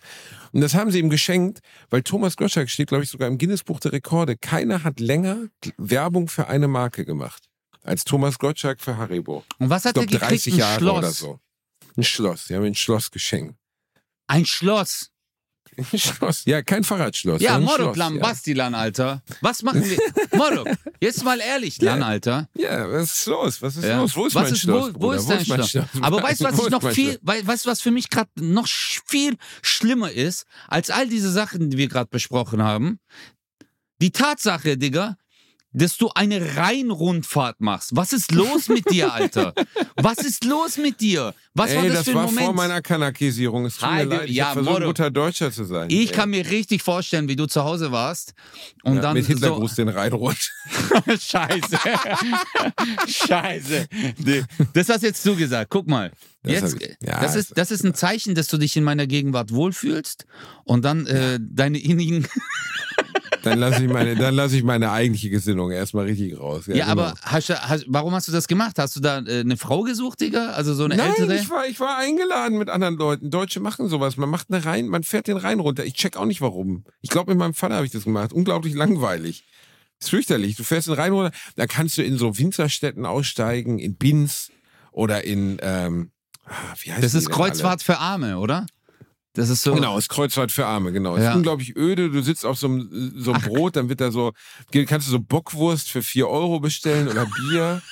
[0.52, 1.60] Und das haben sie ihm geschenkt,
[1.90, 4.36] weil Thomas Gottschalk steht, glaube ich, sogar im Guinness-Buch der Rekorde.
[4.36, 7.44] Keiner hat länger Werbung für eine Marke gemacht
[7.86, 9.44] als Thomas Gottschalk für Haribo.
[9.60, 10.46] Und was hat ich glaub, er gekriegt?
[10.46, 10.98] 30 Jahre Schloss.
[10.98, 11.40] oder so.
[11.96, 12.46] Ein Schloss.
[12.46, 13.56] Sie haben ein Schloss geschenkt.
[14.28, 15.12] Ein Schloss?
[15.78, 16.46] Ein Schloss.
[16.46, 17.42] Ja, kein Fahrradschloss.
[17.42, 18.72] Ja, Morok Lam, ja.
[18.72, 19.22] Alter.
[19.42, 19.98] Was machen wir?
[20.34, 20.68] Morok,
[21.02, 22.48] jetzt mal ehrlich, Lan, Alter.
[22.56, 23.62] Ja, was ist los?
[23.62, 23.98] Was ist ja.
[23.98, 24.16] los?
[24.16, 24.94] Wo ist was mein ist, Schloss?
[24.94, 25.72] Wo, wo ist dein Schloss?
[25.72, 25.86] Schloss?
[26.02, 29.36] Aber weißt du, was ich noch viel, weißt du, was für mich gerade noch viel
[29.62, 33.00] schlimmer ist, als all diese Sachen, die wir gerade besprochen haben?
[34.02, 35.18] Die Tatsache, Digga,
[35.76, 37.96] dass du eine Rheinrundfahrt machst.
[37.96, 39.54] Was ist los mit dir, Alter?
[39.98, 41.34] Was ist los mit dir?
[41.54, 42.46] Was Ey, war das, das für ein war Moment?
[42.46, 43.66] vor meiner Kanakisierung.
[43.66, 45.90] Es tut mir leid, ich ja, versuche, ein guter Deutscher zu sein.
[45.90, 46.16] Ich ja.
[46.16, 48.34] kann mir richtig vorstellen, wie du zu Hause warst
[48.84, 50.40] und ja, dann mit Hitlergruß so den Rhein runter.
[51.20, 51.78] Scheiße.
[53.28, 53.88] Scheiße.
[54.74, 55.70] Das hast jetzt du gesagt.
[55.70, 56.12] Guck mal.
[56.46, 59.52] Jetzt, das, ja, das, ist, das ist ein Zeichen, dass du dich in meiner Gegenwart
[59.52, 60.26] wohlfühlst
[60.64, 62.28] und dann äh, deine innigen
[63.46, 66.66] dann lasse ich meine, dann lasse ich meine eigentliche Gesinnung erstmal richtig raus.
[66.68, 67.04] Ja, ja genau.
[67.04, 68.80] aber hast, hast, warum hast du das gemacht?
[68.80, 70.52] Hast du da äh, eine Frau gesucht, Digga?
[70.52, 71.36] Also so eine Nein, ältere?
[71.36, 73.30] ich war, ich war eingeladen mit anderen Leuten.
[73.30, 74.18] Deutsche machen sowas.
[74.18, 75.86] Man macht eine Rhein, man fährt den Rhein runter.
[75.86, 76.86] Ich check auch nicht warum.
[77.02, 78.34] Ich glaube, mit meinem Vater habe ich das gemacht.
[78.34, 79.46] Unglaublich langweilig.
[80.00, 80.56] ist fürchterlich.
[80.56, 84.52] Du fährst den Rhein runter, da kannst du in so Winzerstädten aussteigen, in Binz
[84.92, 86.12] oder in, ähm,
[86.46, 87.98] ah, wie heißt Das ist Kreuzfahrt alle?
[87.98, 88.66] für Arme, oder?
[89.36, 89.74] Das ist so.
[89.74, 91.18] Genau, ist Kreuzfahrt für Arme, genau.
[91.18, 91.30] Ja.
[91.30, 92.10] Ist unglaublich öde.
[92.10, 94.32] Du sitzt auf so einem, so einem Brot, dann wird da so,
[94.88, 97.82] kannst du so Bockwurst für vier Euro bestellen oder Bier.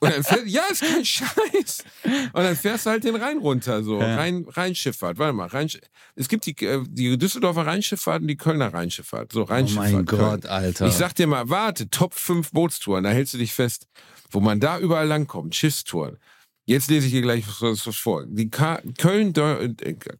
[0.00, 1.84] Und dann fährt, ja, ist kein Scheiß.
[2.04, 3.98] Und dann fährst du halt den Rhein runter, so.
[4.00, 4.16] Ja.
[4.16, 5.18] Rhein, Rheinschifffahrt.
[5.18, 5.70] Warte mal, Rhein,
[6.16, 9.32] es gibt die, äh, die Düsseldorfer Rheinschifffahrt und die Kölner Rheinschifffahrt.
[9.32, 9.92] So, Rheinschifffahrt.
[9.92, 10.86] Oh mein Gott, Alter.
[10.88, 13.88] Ich sag dir mal, warte, Top 5 Bootstouren, da hältst du dich fest,
[14.30, 15.54] wo man da überall langkommt.
[15.54, 16.18] Schiffstouren.
[16.66, 18.26] Jetzt lese ich dir gleich was, was vor.
[18.26, 19.32] Die K Köln,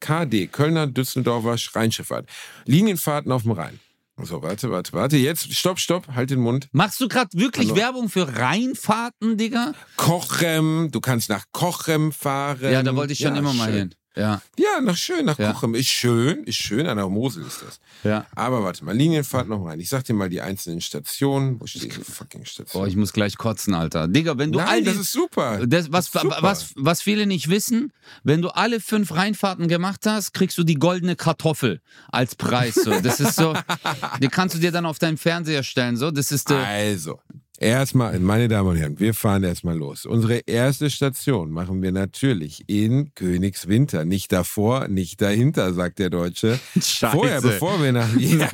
[0.00, 2.28] KD, Kölner Düsseldorfer Rheinschifffahrt.
[2.66, 3.80] Linienfahrten auf dem Rhein.
[4.22, 5.16] So, warte, warte, warte.
[5.18, 6.68] Jetzt, stopp, stopp, halt den Mund.
[6.72, 7.76] Machst du gerade wirklich Hallo.
[7.76, 9.74] Werbung für Rheinfahrten, Digga?
[9.96, 12.72] Kochrem, du kannst nach Kochrem fahren.
[12.72, 13.94] Ja, da wollte ich schon ja, immer mal hin.
[14.16, 15.52] Ja, Ja, nach schön, nach Ja.
[15.52, 15.74] Kochem.
[15.74, 17.80] Ist schön, ist schön, an der Mosel ist das.
[18.02, 18.26] ja.
[18.34, 19.78] Aber warte mal, Linienfahrt noch rein.
[19.80, 21.60] Ich sag dir mal die einzelnen Stationen.
[21.60, 22.88] Wo steht die fucking Boah, Station?
[22.88, 24.08] ich muss gleich kotzen, Alter.
[24.08, 25.66] Digga, wenn du all Nein, die, das ist super.
[25.66, 26.38] Das, was, Das ist super.
[26.42, 27.92] was, was viele nicht wissen,
[28.24, 32.74] wenn du alle fünf Reinfahrten gemacht hast, kriegst du die goldene Kartoffel als Preis.
[32.74, 32.98] So.
[33.00, 33.54] Das ist so,
[34.22, 35.96] die kannst du dir dann auf deinen Fernseher stellen.
[35.96, 36.10] So.
[36.10, 37.20] Das ist, äh, Also,
[37.58, 40.06] erstmal, meine Damen und Herren, wir fahren erstmal los.
[40.06, 44.04] Unsere erste Station machen wir natürlich in Königswinter.
[44.04, 46.58] Nicht davor, nicht dahinter, sagt der Deutsche.
[46.74, 47.08] Scheiße.
[47.08, 48.08] Vorher, bevor wir nach.
[48.16, 48.48] Ja.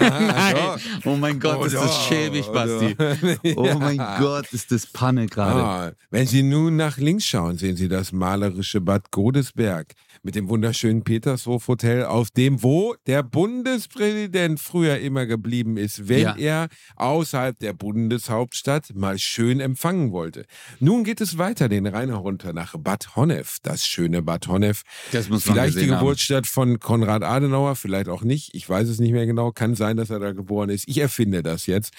[0.00, 0.56] Nein.
[1.04, 2.94] Oh mein Gott, ist das doch, schäbig, Basti.
[3.54, 3.56] doch.
[3.56, 4.18] Oh mein Ja.
[4.18, 5.60] Gott, ist das Panne gerade.
[5.60, 9.92] Ah, wenn Sie nun nach links schauen, sehen Sie das malerische Bad Godesberg
[10.24, 16.20] mit dem wunderschönen Petershof Hotel, auf dem wo der Bundespräsident früher immer geblieben ist, wenn
[16.22, 16.36] Ja.
[16.36, 20.46] er außerhalb der Bundeshauptstadt mal schön empfangen wollte.
[20.80, 24.82] Nun geht es weiter den Rhein herunter nach Bad Honnef, das schöne Bad Honnef.
[25.12, 26.00] Das muss man Vielleicht die gesehen haben.
[26.00, 28.54] Geburtsstadt von Konrad Adenauer, vielleicht auch nicht.
[28.54, 29.52] Ich weiß es nicht mehr genau.
[29.52, 30.88] Kann sein, dass er da geboren ist.
[30.88, 31.92] Ich erfinde das jetzt.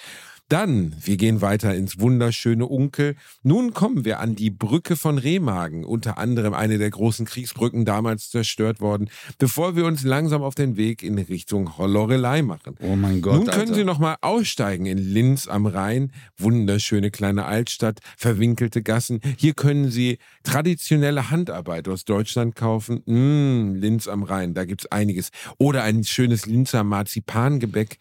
[0.48, 3.16] Dann, wir gehen weiter ins wunderschöne Unkel.
[3.42, 8.30] Nun kommen wir an die Brücke von Remagen, unter anderem eine der großen Kriegsbrücken damals
[8.30, 12.76] zerstört worden, bevor wir uns langsam auf den Weg in Richtung Lorelei machen.
[12.80, 13.34] Oh mein Gott.
[13.34, 13.74] Nun können Alter.
[13.74, 16.12] Sie noch mal aussteigen in Linz am Rhein.
[16.38, 19.20] Wunderschöne kleine Altstadt, verwinkelte Gassen.
[19.36, 23.02] Hier können Sie traditionelle Handarbeit aus Deutschland kaufen.
[23.06, 25.30] Mm, Linz am Rhein, da gibt's einiges.
[25.58, 27.98] Oder ein schönes Linzer Marzipangebäck.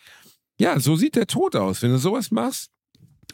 [0.59, 1.81] Ja, so sieht der Tod aus.
[1.81, 2.69] Wenn du sowas machst,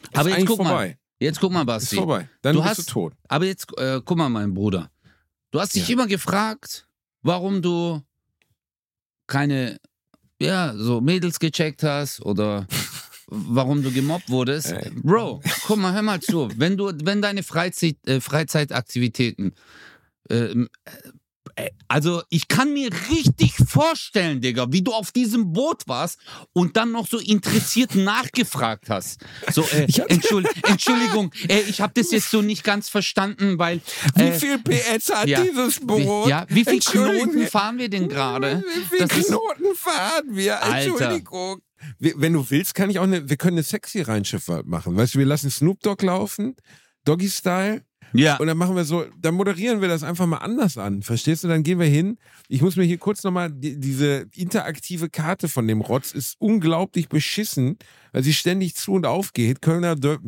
[0.02, 0.70] ist Aber jetzt guck vorbei.
[0.72, 0.96] mal.
[1.20, 1.96] Jetzt guck mal, Ist Basti.
[1.96, 2.28] vorbei.
[2.42, 3.14] Dann Du bist hast- du tot.
[3.28, 4.90] Aber jetzt, äh, guck mal, mein Bruder.
[5.52, 5.92] Du hast dich Ja.
[5.94, 6.88] immer gefragt,
[7.22, 8.02] warum du
[9.26, 9.78] keine,
[10.40, 12.66] ja, so Mädels gecheckt hast oder
[13.28, 14.72] warum du gemobbt wurdest.
[14.72, 14.90] Ey.
[15.02, 16.48] Bro, guck mal, hör mal zu.
[16.56, 19.54] Wenn du, wenn deine Freizeit, äh, Freizeitaktivitäten,
[20.28, 20.90] ähm, äh,
[21.88, 26.18] also ich kann mir richtig vorstellen, Digga, wie du auf diesem Boot warst
[26.52, 29.20] und dann noch so interessiert nachgefragt hast.
[29.52, 33.58] So, äh, Ich hab- Entschuld, Entschuldigung, äh, ich habe das jetzt so nicht ganz verstanden,
[33.58, 33.80] weil
[34.16, 35.42] Wie äh, viel PS hat ja.
[35.42, 36.00] dieses Boot?
[36.26, 38.62] wie, ja, wie viel Knoten fahren wir denn gerade?
[38.74, 40.62] Wie viele Das ist- Knoten fahren wir?
[40.62, 40.88] Alter.
[40.90, 41.60] Entschuldigung.
[41.98, 44.96] Wir, wenn du willst, kann ich auch eine, wir können eine sexy Rheinschifffahrt machen.
[44.96, 46.54] Weißt du, wir lassen Snoop Dogg laufen,
[47.04, 47.84] Doggy Style,
[48.14, 51.02] Ja, und dann machen wir so, dann moderieren wir das einfach mal anders an.
[51.02, 51.48] Verstehst du?
[51.48, 52.18] Dann gehen wir hin.
[52.48, 57.08] Ich muss mir hier kurz nochmal, die, diese interaktive Karte von dem Rotz ist unglaublich
[57.08, 57.78] beschissen,
[58.12, 59.62] weil sie ständig zu und auf geht.
[59.62, 60.18] Kölner, Deu-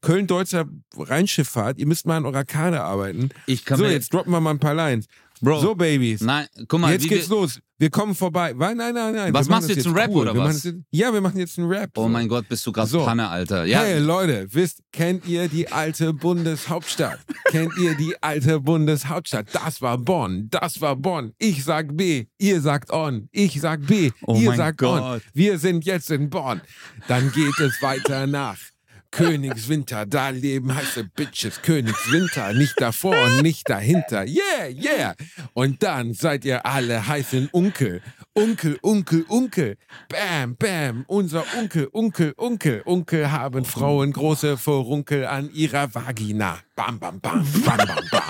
[0.00, 0.66] Köln-Deutscher
[0.96, 3.30] Rheinschifffahrt, ihr müsst mal an eurer Karte arbeiten.
[3.46, 5.06] ich kann So, jetzt droppen wir mal ein paar Lines.
[5.40, 6.20] Bro, So, Babys.
[6.20, 7.60] nein, guck mal, Jetzt geht's los.
[7.80, 8.52] Wir kommen vorbei.
[8.54, 9.32] Nein, nein, nein, nein.
[9.32, 10.64] Was Wir machst du jetzt, Rap oder Wir was?
[10.64, 11.90] jetzt, ja, wir machen jetzt einen Rap.
[11.96, 12.08] Oh so.
[12.10, 13.06] mein Gott, bist du gerade So.
[13.06, 13.64] Panne, Alter.
[13.64, 17.20] Ja, Hey Leute, wisst, kennt ihr die alte Bundeshauptstadt?
[17.46, 19.46] kennt ihr die alte Bundeshauptstadt?
[19.54, 21.32] Das war Bonn, das war Bonn.
[21.38, 23.30] Ich sag B, ihr sagt On.
[23.32, 24.98] Ich sag B, Oh ihr sagt On.
[24.98, 25.22] Gott.
[25.32, 26.60] Wir sind jetzt in Bonn.
[27.08, 28.58] Dann geht es weiter nach.
[29.10, 31.62] Königswinter, da leben heiße Bitches.
[31.62, 34.24] Königswinter, nicht davor und nicht dahinter.
[34.24, 35.14] Yeah, yeah.
[35.52, 38.02] Und dann seid ihr alle heißen Onkel.
[38.34, 39.76] Onkel, Onkel, Onkel.
[40.08, 41.04] Bam, bam.
[41.08, 42.82] Unser Onkel, Onkel, Onkel.
[42.86, 46.58] Onkel haben Frauen große Vorunkel an ihrer Vagina.
[46.76, 48.22] Bam, bam, bam, bam, bam, bam.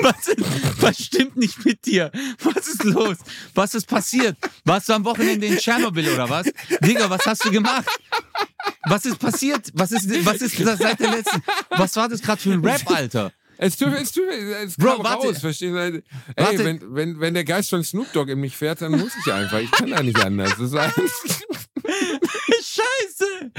[0.00, 0.36] Was,
[0.80, 2.10] was stimmt nicht mit dir?
[2.42, 3.16] Was ist los?
[3.54, 4.36] Was ist passiert?
[4.64, 6.46] Warst du am Wochenende in Tschernobyl oder was?
[6.82, 7.88] Digga, was hast du gemacht?
[8.84, 9.70] Was ist passiert?
[9.74, 11.42] Was ist, was ist das seit der letzten?
[11.70, 13.32] Was war das gerade für ein Rap, Alter?
[13.62, 15.28] Es tut, es tut, es Bro, kam warte.
[15.28, 15.78] raus, verstehst du?
[15.78, 16.02] Ey,
[16.34, 16.64] Warte.
[16.64, 19.60] wenn, wenn, wenn der Geist von Snoop Dogg in mich fährt, dann muss ich einfach.
[19.60, 20.50] Ich kann da nicht anders.
[20.58, 21.46] Das ist.
[22.74, 23.52] Scheiße!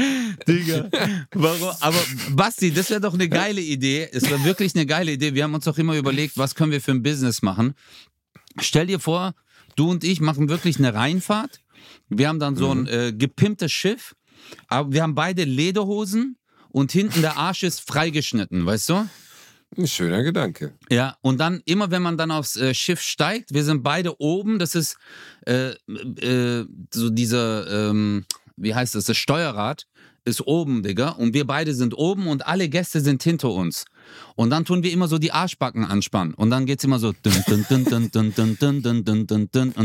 [0.45, 0.89] Digga.
[1.33, 1.71] Warum?
[1.79, 1.97] Aber
[2.31, 4.09] Basti, das wäre doch eine geile Idee.
[4.11, 5.35] Es wäre wirklich eine geile Idee.
[5.35, 7.73] Wir haben uns doch immer überlegt, was können wir für ein Business machen.
[8.59, 9.33] Stell dir vor,
[9.77, 11.61] du und ich machen wirklich eine Rheinfahrt.
[12.09, 14.15] Wir haben dann so ein äh, gepimptes Schiff,
[14.67, 16.37] aber wir haben beide Lederhosen
[16.69, 19.09] und hinten der Arsch ist freigeschnitten, weißt du?
[19.77, 20.73] Ein schöner Gedanke.
[20.89, 24.59] Ja, und dann immer, wenn man dann aufs äh, Schiff steigt, wir sind beide oben,
[24.59, 24.97] das ist
[25.45, 29.87] äh, äh, so dieser, ähm, wie heißt das, das Steuerrad
[30.25, 33.85] ist oben, Digga, und wir beide sind oben und alle Gäste sind hinter uns.
[34.35, 36.33] Und dann tun wir immer so die Arschbacken anspannen.
[36.33, 37.09] Und dann geht es immer so.
[37.09, 37.25] Und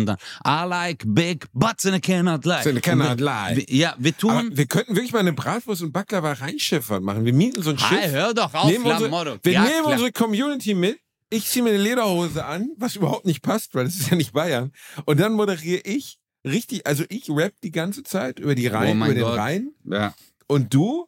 [0.06, 0.16] dann,
[0.46, 2.62] I like big butts and I cannot lie.
[2.62, 3.64] So I cannot lie.
[3.68, 4.30] Ja, wir tun.
[4.30, 7.24] Aber wir könnten wirklich mal eine Bratwurst und Baklava reinschiffern machen.
[7.24, 7.98] Wir mieten so ein Schiff.
[7.98, 9.92] Hey, hör doch auf, nehmen unsere, Wir ja, nehmen klar.
[9.92, 10.98] unsere Community mit.
[11.30, 14.32] Ich ziehe mir eine Lederhose an, was überhaupt nicht passt, weil das ist ja nicht
[14.32, 14.72] Bayern.
[15.04, 19.04] Und dann moderiere ich richtig, also ich rap die ganze Zeit über die Rhein, oh
[19.04, 19.38] über den Gott.
[19.38, 19.68] Rhein.
[19.84, 20.14] Ja.
[20.46, 21.07] Und du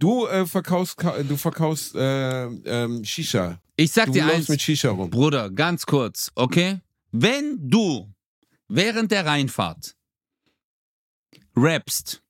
[0.00, 3.60] Du äh, verkaufst, Ka- du verkaufst äh, ähm, Shisha.
[3.76, 5.10] Ich sag Du dir eins, mit Shisha rum.
[5.10, 6.80] Bruder, ganz kurz, okay?
[7.12, 8.12] Wenn du
[8.68, 9.94] während der Rheinfahrt
[11.54, 12.22] rappst,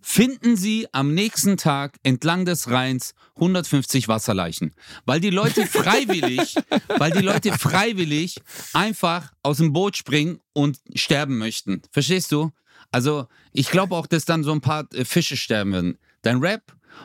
[0.00, 6.54] finden sie am nächsten Tag entlang des Rheins 150 Wasserleichen, weil die Leute freiwillig,
[6.98, 8.36] weil die Leute freiwillig
[8.74, 11.82] einfach aus dem Boot springen und sterben möchten.
[11.90, 12.52] Verstehst du?
[12.92, 15.98] Also, ich glaube auch, dass dann so ein paar äh, Fische sterben werden.
[16.22, 16.62] Dein Rap,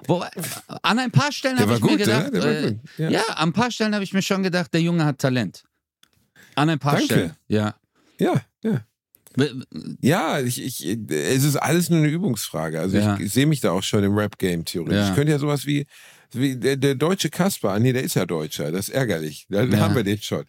[0.07, 0.23] wo,
[0.81, 2.33] an ein paar Stellen habe ich mir gut, gedacht?
[2.33, 2.75] Der war äh.
[2.97, 3.09] Ja.
[3.09, 5.63] ja, an ein paar Stellen habe ich mir schon gedacht, der Junge hat Talent.
[6.55, 7.05] An ein paar Danke.
[7.05, 7.31] Stellen.
[7.47, 7.75] Ja.
[8.19, 8.81] Ja, ja.
[10.01, 12.79] Ja, ich, ich, es ist alles nur eine Übungsfrage.
[12.79, 13.17] Also Ja.
[13.19, 14.97] ich, sehe mich da auch schon im Rap-Game theoretisch.
[14.99, 15.09] Ja.
[15.09, 15.87] Ich könnte ja sowas wie,
[16.33, 19.47] wie der, der deutsche Kasper, nee, der ist ja Deutscher, das ist ärgerlich.
[19.49, 19.79] Da Ja.
[19.79, 20.43] haben wir den schon.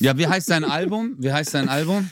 [0.00, 1.16] Ja, wie heißt dein Album?
[1.18, 2.10] Wie heißt dein Album?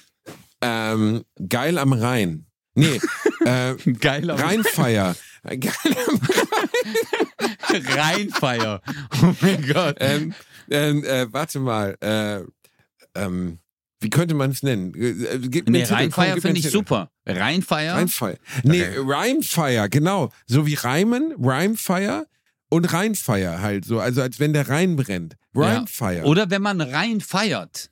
[0.60, 2.44] ähm, geil am Rhein.
[2.74, 3.00] Nee,
[3.46, 3.74] äh.
[4.00, 5.16] Geil am Rheinfeier.
[9.22, 9.96] Oh mein Gott.
[10.00, 10.34] ähm,
[10.70, 12.40] ähm, äh, warte mal, äh,
[13.20, 13.58] ähm,
[14.00, 14.94] wie könnte man es nennen?
[14.94, 17.10] Äh, gib mir Nee, gib mir finde ich super.
[17.26, 17.94] Rheinfeier?
[17.94, 18.36] Rheinfeier.
[18.62, 20.30] Nee, Rhymefire, genau.
[20.46, 22.26] So wie Reimen, Rhymefire
[22.68, 24.00] und Rheinfeier halt so.
[24.00, 25.36] Also als wenn der Rhein brennt.
[25.54, 26.24] Rhymefire.
[26.24, 27.90] Oder wenn man Rhein feiert.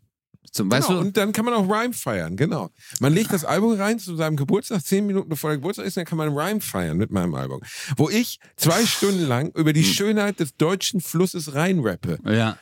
[0.55, 1.01] Zum, weißt genau.
[1.01, 1.07] du?
[1.07, 2.71] Und dann kann man auch Rhyme feiern, genau.
[3.01, 6.05] Man legt das Album rein zu seinem Geburtstag, zehn Minuten bevor der Geburtstag ist, dann
[6.05, 7.61] kann man Rhyme feiern mit meinem Album.
[7.97, 12.19] Wo ich zwei Stunden lang über die Schönheit des deutschen Flusses Rhein rappe.
[12.25, 12.57] Ja.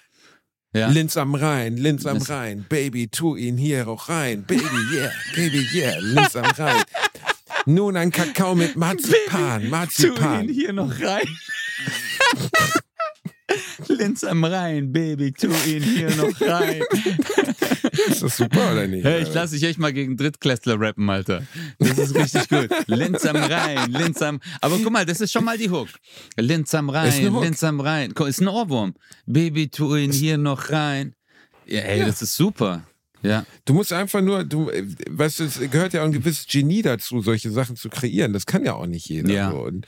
[0.75, 0.89] Ja.
[0.89, 4.45] Linz am Rhein, Linz am Rhein, Baby, tu ihn hier auch rein.
[4.45, 4.65] Baby,
[4.95, 6.83] yeah, Baby, yeah, Linz am Rhein.
[7.67, 10.49] Nun ein Kakao mit Marzipan, Tu ihn Marzipan.
[10.49, 11.29] hier noch rein.
[13.89, 16.83] Linz am Rhein, Baby, tu ihn hier noch rein.
[18.09, 19.05] Ist das super oder nicht?
[19.05, 21.43] Hey, ich lasse dich echt mal gegen Drittklässler rappen, Alter.
[21.79, 22.71] Das ist richtig gut.
[22.87, 24.41] Linz am Rhein, Linz am.
[24.61, 25.89] Aber guck mal, das ist schon mal die Hook.
[26.37, 27.13] Linz am Rhein.
[27.41, 28.13] Linz am Rhein.
[28.15, 28.95] Guck, Ist ein Ohrwurm.
[29.27, 31.15] Baby, tu ihn hier noch rein.
[31.67, 32.07] Ja, ey, Ja.
[32.07, 32.83] das ist super.
[33.23, 33.47] Ja.
[33.65, 34.69] Du musst einfach nur, du,
[35.09, 38.33] weißt du, es gehört ja auch ein gewisses Genie dazu, solche Sachen zu kreieren.
[38.33, 39.33] Das kann ja auch nicht jeder.
[39.33, 39.51] Ja.
[39.53, 39.59] So.
[39.59, 39.87] Und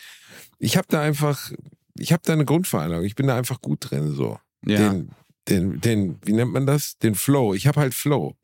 [0.61, 1.51] ich habe da einfach,
[1.99, 3.05] ich habe da eine Grundveranlagung.
[3.07, 4.13] Ich bin da einfach gut drin.
[4.15, 4.39] So.
[4.67, 4.91] Ja.
[4.93, 5.11] Den,
[5.49, 6.99] den, den, wie nennt man das?
[6.99, 7.55] Den Flow.
[7.55, 8.37] Ich habe halt Flow.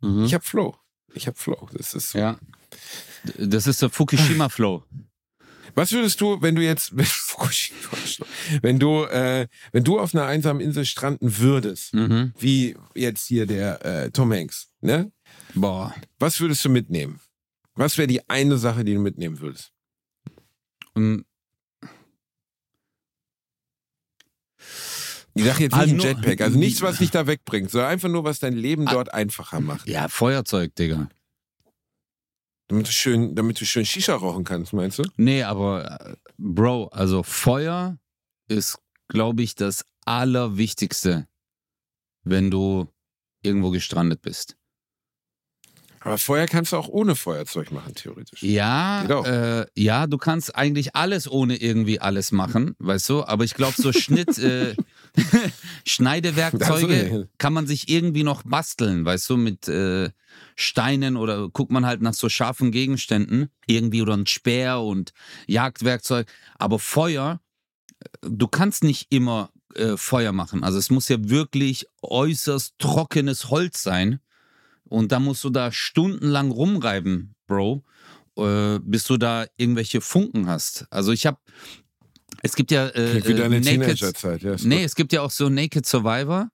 [0.00, 0.24] Mhm.
[0.24, 0.76] Ich habe Flow.
[1.14, 1.68] Ich habe Flow.
[1.72, 2.12] Das ist.
[2.14, 2.38] ja.
[3.38, 4.84] Das ist der Fukushima-Flow.
[5.76, 6.92] Was würdest du, wenn du jetzt,
[8.62, 12.32] wenn du, äh, wenn du auf einer einsamen Insel stranden würdest, Mhm.
[12.38, 15.10] wie jetzt hier der äh, Tom Hanks, ne?
[15.54, 15.94] Boah.
[16.18, 17.18] Was würdest du mitnehmen?
[17.74, 19.72] Was wäre die eine Sache, die du mitnehmen würdest?
[25.34, 27.90] Ich sage jetzt Ah, nicht ein nur- Jetpack, also nichts, was dich da wegbringt, sondern
[27.90, 29.88] einfach nur, was dein Leben dort einfacher macht.
[29.88, 31.08] Ja, Feuerzeug, Digga.
[32.68, 35.02] Damit du schön, damit du schön Shisha rauchen kannst, meinst du?
[35.16, 37.98] Nee, aber äh, Bro, also Feuer
[38.48, 38.78] ist,
[39.08, 41.26] glaube ich, das Allerwichtigste,
[42.24, 42.88] wenn du
[43.42, 44.56] irgendwo gestrandet bist.
[46.00, 48.42] Aber Feuer kannst du auch ohne Feuerzeug machen, theoretisch.
[48.42, 53.24] Ja, äh, ja, du kannst eigentlich alles ohne irgendwie alles machen, weißt du?
[53.24, 54.74] Aber ich glaube, so Schnitt, äh,
[55.86, 60.10] Schneidewerkzeuge Also, kann man sich irgendwie noch basteln, weißt du, mit äh,
[60.56, 65.12] Steinen oder guckt man halt nach so scharfen Gegenständen irgendwie oder ein Speer und
[65.46, 66.26] Jagdwerkzeug.
[66.58, 67.40] Aber Feuer,
[68.00, 70.64] äh, du kannst nicht immer äh, Feuer machen.
[70.64, 74.20] Also es muss ja wirklich äußerst trockenes Holz sein.
[74.84, 77.84] Und da musst du da stundenlang rumreiben, Bro,
[78.36, 80.86] äh, bis du da irgendwelche Funken hast.
[80.90, 81.38] Also ich habe,
[82.42, 84.56] es gibt ja äh, Klingt wie deine äh, Naked, Teenagerzeit, ja.
[84.62, 84.84] Nee, gut.
[84.86, 86.48] es gibt ja auch so Naked Survivor,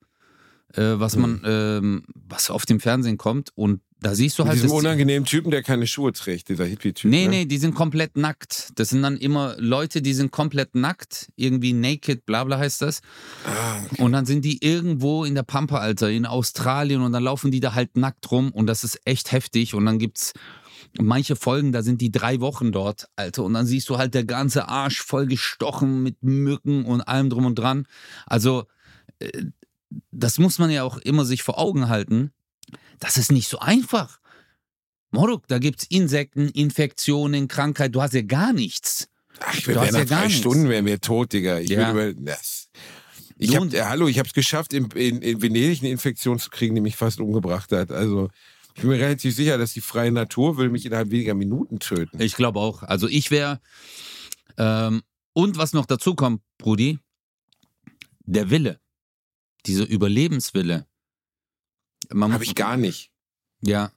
[0.74, 1.20] äh, was Hm.
[1.22, 4.56] man, ähm, was auf dem Fernsehen kommt und da siehst du Mit halt.
[4.56, 7.10] diesem die- unangenehmen Typen, der keine Schuhe trägt, dieser Hippie-Typ.
[7.10, 7.28] Nee, ne?
[7.30, 8.70] nee, die sind komplett nackt.
[8.76, 13.02] Das sind dann immer Leute, die sind komplett nackt, irgendwie naked, bla bla heißt das.
[13.44, 17.50] Ah, Und dann sind die irgendwo in der Pampa, Alter, in Australien und dann laufen
[17.50, 19.74] die da halt nackt rum und das ist echt heftig.
[19.74, 20.32] Und dann gibt's
[20.98, 23.44] manche Folgen, da sind die drei Wochen dort, Alter.
[23.44, 27.46] Und dann siehst du halt der ganze Arsch voll gestochen mit Mücken und allem drum
[27.46, 27.86] und dran.
[28.26, 28.64] Also,
[29.18, 29.44] äh,
[30.10, 32.32] das muss man ja auch immer sich vor Augen halten.
[32.98, 34.20] Das ist nicht so einfach.
[35.10, 39.08] Moruk, da gibt's Insekten, Infektionen, Krankheit, du hast ja gar nichts.
[39.40, 40.28] Ach, ich wäre hast nach ja drei.
[40.28, 41.58] Stunden wäre mir tot, Digga.
[41.58, 41.92] Ich Ja.
[41.94, 42.68] würde über das.
[43.36, 46.50] Ich hab, ja, hallo, ich habe es geschafft, in, in, in Venedig eine Infektion zu
[46.50, 47.90] kriegen, die mich fast umgebracht hat.
[47.90, 48.28] Also
[48.74, 52.20] ich bin mir relativ sicher, dass die freie Natur will mich innerhalb weniger Minuten töten.
[52.20, 52.82] Ich glaube auch.
[52.82, 53.60] Also ich wäre.
[54.58, 55.02] Ähm,
[55.32, 56.98] und was noch dazu kommt, Brudi,
[58.24, 58.80] der Wille.
[59.66, 60.86] Dieser Überlebenswille.
[62.12, 63.10] Habe ich gar nicht.
[63.62, 63.92] Ja.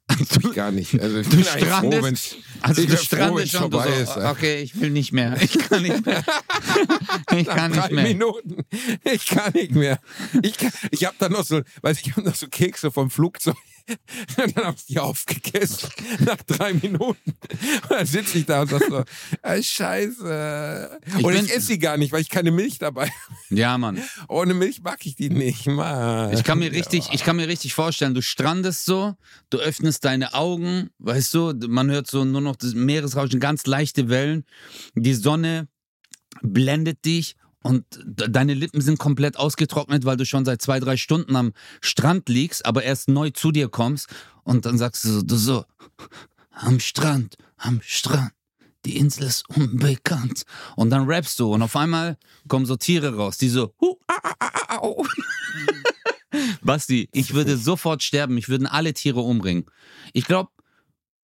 [0.53, 0.99] Gar nicht.
[0.99, 4.03] Also ich Du bin strandest- froh, wenn's, Also ich du froh, strandest wenn's schon vorbei
[4.05, 5.41] so, ist, okay, ich will nicht mehr.
[5.41, 6.24] Ich kann nicht mehr.
[7.36, 8.03] Ich kann nicht mehr.
[8.03, 8.63] Minuten.
[9.05, 9.99] Ich kann nicht mehr.
[10.43, 13.09] Ich, kann- ich habe dann noch so, weiß ich, ich habe noch so Kekse vom
[13.09, 13.55] Flugzeug.
[14.38, 17.34] Und dann habe ich die aufgegessen nach drei Minuten.
[17.84, 19.03] Und dann sitze ich da und sage so,
[19.41, 20.99] ah, scheiße.
[21.17, 23.59] Ich Und ich esse sie gar nicht, weil ich keine Milch dabei habe.
[23.59, 24.01] Ja, Mann.
[24.29, 26.34] Ohne Milch mag ich die nicht, Mann.
[26.34, 29.15] Ich kann mir richtig, ich kann mir richtig vorstellen, du strandest so,
[29.49, 34.09] du öffnest deine Augen, weißt du, man hört so nur noch das Meeresrauschen, ganz leichte
[34.09, 34.45] Wellen,
[34.95, 35.67] die Sonne
[36.41, 40.97] blendet dich und de- deine Lippen sind komplett ausgetrocknet, weil du schon seit zwei, drei
[40.97, 44.07] Stunden am Strand liegst, aber erst neu zu dir kommst
[44.43, 45.66] und dann sagst du so, du so,
[46.51, 48.32] am Strand, am Strand.
[48.86, 50.43] Die Insel ist unbekannt.
[50.76, 52.18] Und dann rappst du und auf einmal
[52.49, 55.05] kommen so Tiere raus, die so, hu, ah, ah, ah, au.
[56.61, 58.36] Basti, ich würde sofort sterben.
[58.36, 59.66] Mich würden alle Tiere umbringen.
[60.11, 60.49] Ich glaube,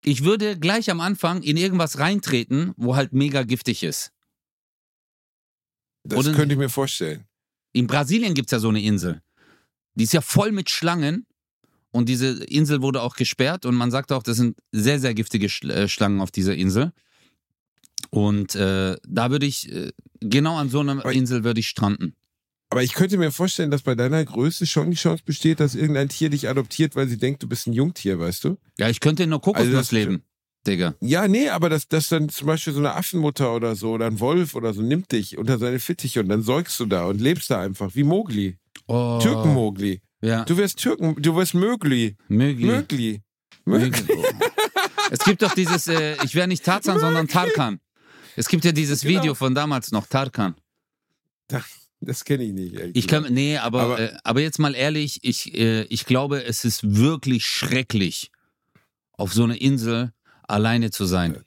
[0.04, 4.12] ich würde gleich am Anfang in irgendwas reintreten, wo halt mega giftig ist.
[6.04, 7.24] Das Oder- könnte ich mir vorstellen.
[7.72, 9.20] In Brasilien gibt es ja so eine Insel.
[9.94, 11.26] Die ist ja voll mit Schlangen.
[11.90, 13.64] Und diese Insel wurde auch gesperrt.
[13.64, 16.92] Und man sagt auch, das sind sehr, sehr giftige äh, Schlangen auf dieser Insel.
[18.10, 22.14] Und äh, da würde ich, äh, genau an so einer Insel würde ich stranden.
[22.70, 26.10] Aber ich könnte mir vorstellen, dass bei deiner Größe schon die Chance besteht, dass irgendein
[26.10, 28.58] Tier dich adoptiert, weil sie denkt, du bist ein Jungtier, weißt du?
[28.78, 30.22] Ja, ich könnte in einer Kokosnuss Also leben,
[30.68, 30.94] Digga.
[31.00, 34.20] Ja, nee, aber dass, dass dann zum Beispiel so eine Affenmutter oder so oder ein
[34.20, 37.50] Wolf oder so nimmt dich unter seine Fittiche und dann säugst du da und lebst
[37.50, 38.56] da einfach wie Mogli.
[38.86, 40.00] Oh, Türken-Mogli.
[40.20, 42.16] Ja, Du wirst Türken, du wirst Mögli.
[42.28, 42.66] Mögli.
[42.66, 43.20] Mögli.
[43.64, 43.90] Mögli.
[43.90, 44.14] Mögli.
[45.10, 47.80] Es gibt doch dieses, äh, ich wäre nicht Tarzan, sondern Tarkan.
[48.36, 49.20] Es gibt ja dieses Genau.
[49.20, 50.54] Video von damals noch, Tarkan.
[52.00, 52.74] Das kenne ich nicht.
[52.74, 56.44] ehrlich Ich kann, nee, aber, Aber- äh, aber jetzt mal ehrlich, ich, äh, ich glaube,
[56.44, 58.30] es ist wirklich schrecklich,
[59.12, 60.12] auf so einer Insel
[60.48, 61.44] alleine zu sein,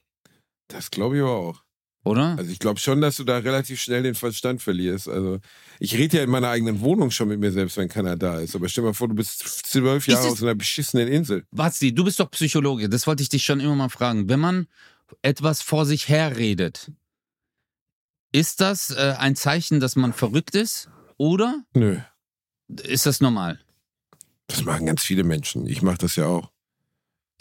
[0.67, 1.63] Das glaube ich aber auch.
[2.03, 2.35] oder?
[2.37, 5.07] Also ich glaube schon, dass du da relativ schnell den Verstand verlierst.
[5.09, 5.39] Also
[5.79, 8.55] ich rede ja in meiner eigenen Wohnung schon mit mir selbst, wenn keiner da ist.
[8.55, 11.45] Aber stell dir mal vor, du bist zwölf Jahre auf so einer beschissenen Insel.
[11.51, 14.29] Basti, du bist doch Psychologe, das wollte ich dich schon immer mal fragen.
[14.29, 14.67] Wenn man
[15.21, 16.91] etwas vor sich herredet,
[18.31, 21.97] ist das äh, ein Zeichen, dass man verrückt ist oder Nö.
[22.83, 23.59] ist das normal?
[24.47, 25.67] Das machen ganz viele Menschen.
[25.67, 26.49] Ich mache das ja auch.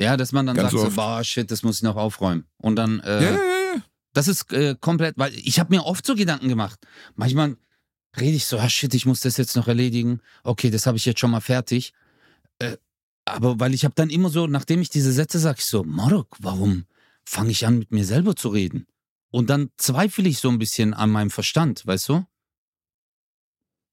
[0.01, 2.47] Ja, dass man dann Ganz sagt, so, boah, shit, das muss ich noch aufräumen.
[2.57, 3.37] Und dann, äh, ja, ja,
[3.75, 3.83] ja.
[4.15, 6.79] das ist äh, komplett, weil ich habe mir oft so Gedanken gemacht.
[7.17, 7.57] Manchmal
[8.19, 10.21] rede ich so, ah shit, ich muss das jetzt noch erledigen.
[10.43, 11.93] Okay, das habe ich jetzt schon mal fertig.
[12.59, 12.79] Äh,
[13.27, 16.35] aber weil ich habe dann immer so, nachdem ich diese Sätze sage, ich so, Marok,
[16.41, 16.87] warum
[17.25, 18.87] fange ich an, mit mir selber zu reden?
[19.31, 22.25] Und dann zweifle ich so ein bisschen an meinem Verstand, weißt du?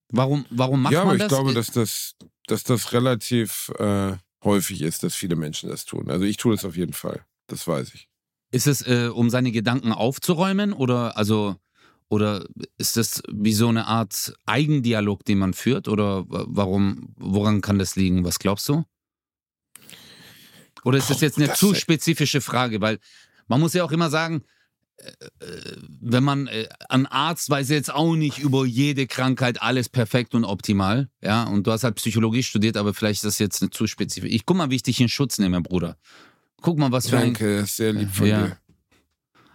[0.09, 1.27] Warum, warum macht ja, aber man ich das?
[1.29, 2.15] glaube, dass das,
[2.47, 6.09] dass das relativ äh, häufig ist, dass viele Menschen das tun.
[6.09, 7.25] Also ich tue das auf jeden Fall.
[7.47, 8.07] Das weiß ich.
[8.51, 11.55] Ist es, äh, um seine Gedanken aufzuräumen oder also
[12.09, 12.45] oder
[12.77, 15.89] ist das wie so eine Art Eigendialog, den man führt?
[15.89, 18.23] Oder wa- warum, woran kann das liegen?
[18.23, 18.85] Was glaubst du?
[20.85, 22.79] Oder ist das jetzt eine das- zu spezifische Frage?
[22.79, 22.99] Weil
[23.47, 24.43] man muss ja auch immer sagen,
[26.01, 30.43] wenn man äh, ein Arzt weiß jetzt auch nicht über jede Krankheit alles perfekt und
[30.43, 33.87] optimal, ja, und du hast halt Psychologie studiert, aber vielleicht ist das jetzt eine zu
[33.87, 34.31] spezifisch.
[34.31, 35.97] Ich guck mal, wie ich dich in Schutz nehme, Bruder.
[36.61, 38.47] Guck mal, was für ein Danke, sehr lieb von Ja.
[38.47, 38.57] dir.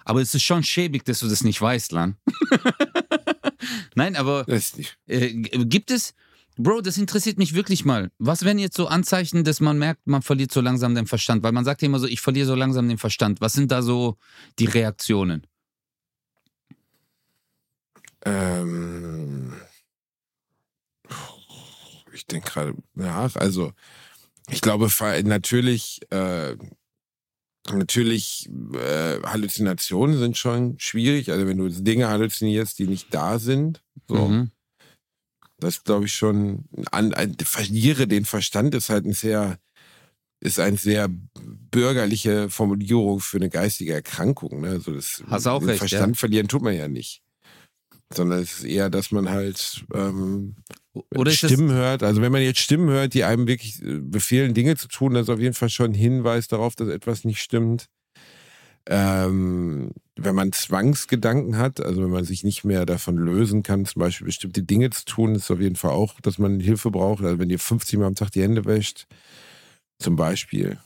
[0.05, 2.17] aber es ist schon schäbig, dass du das nicht weißt, Lan.
[3.95, 4.45] Nein, aber
[4.77, 4.97] nicht.
[5.07, 5.31] äh,
[5.65, 6.15] gibt es,
[6.57, 8.11] Bro, das interessiert mich wirklich mal.
[8.19, 11.43] Was wären jetzt so Anzeichen, dass man merkt, man verliert so langsam den Verstand?
[11.43, 13.41] Weil man sagt ja immer so, ich verliere so langsam den Verstand.
[13.41, 14.19] Was sind da so
[14.59, 15.47] die Reaktionen?
[18.25, 19.55] Ähm,
[22.13, 23.37] ich denke gerade nach.
[23.37, 23.73] Also,
[24.51, 24.89] ich glaube,
[25.25, 26.57] natürlich, äh,
[27.73, 31.31] natürlich, äh, Halluzinationen sind schon schwierig.
[31.31, 34.51] Also, wenn du Dinge halluzinierst, die nicht da sind, so, Mhm.
[35.63, 36.65] Das glaube ich schon.
[36.91, 39.59] An, ein, verliere den Verstand ist halt ein sehr,
[40.41, 41.09] ist eine sehr
[41.71, 44.61] bürgerliche Formulierung für eine geistige Erkrankung.
[44.61, 44.71] Ne?
[44.71, 47.23] Also das, Hast auch den recht, Verstand verlieren tut man ja nicht.
[48.13, 50.57] Sondern es ist eher, dass man halt ähm,
[51.29, 52.03] Stimmen hört.
[52.03, 55.25] Also wenn man jetzt Stimmen hört, die einem wirklich äh, befehlen, Dinge zu tun, das
[55.25, 57.87] ist auf jeden Fall schon ein Hinweis darauf, dass etwas nicht stimmt.
[58.87, 64.01] Ähm, wenn man Zwangsgedanken hat, also wenn man sich nicht mehr davon lösen kann, zum
[64.01, 67.25] Beispiel bestimmte Dinge zu tun, ist auf jeden Fall auch, dass man Hilfe braucht.
[67.25, 69.07] Also wenn ihr 50 Mal am Tag die Hände wäscht,
[69.99, 70.79] zum Beispiel.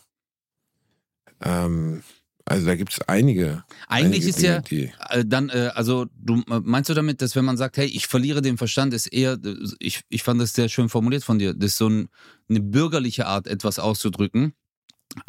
[1.40, 2.03] Ähm,
[2.49, 3.64] also da gibt es einige.
[3.88, 7.20] eigentlich einige ist ja, Dinge, die, Äh, Dann, äh, also du äh, meinst du damit,
[7.20, 9.36] dass wenn man sagt, hey, ich verliere den Verstand, ist eher,
[9.80, 12.09] ich, ich fand das sehr schön formuliert von dir, das ist so ein,
[12.49, 14.53] eine bürgerliche Art, etwas auszudrücken,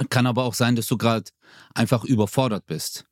[0.09, 1.29] Kann aber auch sein, dass du gerade
[1.73, 3.05] einfach überfordert bist.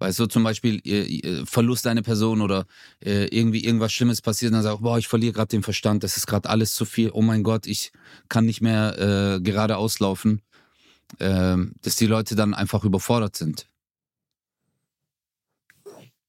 [0.00, 2.66] Weißt du, zum Beispiel äh, Verlust einer Person oder
[3.04, 6.04] äh, irgendwie irgendwas Schlimmes passiert und dann sagst du, boah, ich verliere gerade den Verstand,
[6.04, 7.90] das ist gerade alles zu viel, oh mein Gott, ich
[8.28, 10.42] kann nicht mehr äh, gerade auslaufen.
[11.20, 13.66] Ähm, dass die Leute dann einfach überfordert sind.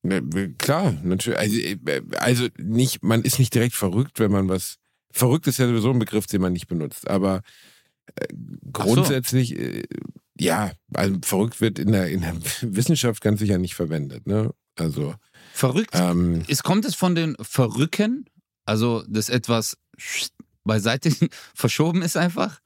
[0.01, 1.37] Ne, klar, natürlich.
[1.37, 4.77] Also, äh, also nicht, man ist nicht direkt verrückt, wenn man was.
[5.11, 7.41] Verrückt ist ja sowieso ein Begriff, den man nicht benutzt, aber äh,
[8.71, 9.55] grundsätzlich, so.
[9.55, 9.83] äh,
[10.39, 14.27] ja, also verrückt wird in der, in der Wissenschaft ganz sicher nicht verwendet.
[14.27, 14.51] Ne?
[14.77, 15.15] Also
[15.53, 15.91] verrückt.
[15.93, 18.25] Ähm, ist, kommt es von den Verrücken?
[18.65, 19.77] Also, dass etwas
[20.63, 21.11] beiseite
[21.55, 22.59] verschoben ist einfach?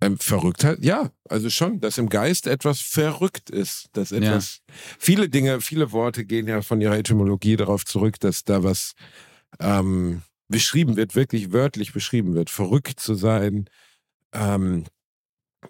[0.00, 4.74] Ähm, Verrücktheit, ja, also schon, dass im Geist etwas verrückt ist, dass etwas, ja.
[4.98, 8.94] viele Dinge, viele Worte gehen ja von ihrer Etymologie darauf zurück, dass da was
[9.60, 13.68] ähm, beschrieben wird, wirklich wörtlich beschrieben wird, verrückt zu sein.
[14.32, 14.84] Ähm,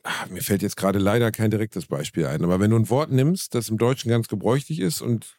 [0.03, 3.11] ach, mir fällt jetzt gerade leider kein direktes Beispiel ein, aber wenn du ein Wort
[3.11, 5.37] nimmst, das im Deutschen ganz gebräuchlich ist und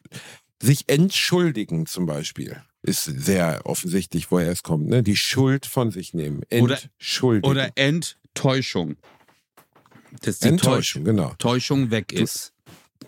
[0.62, 4.88] sich entschuldigen zum Beispiel, ist sehr offensichtlich, woher es kommt.
[4.88, 5.02] Ne?
[5.02, 6.42] Die Schuld von sich nehmen.
[6.50, 7.50] Entschuldigen.
[7.50, 8.96] Oder, oder ent Täuschung.
[10.22, 11.34] Dass die Enttäuschung, Täusch genau.
[11.38, 12.52] Täuschung weg ist.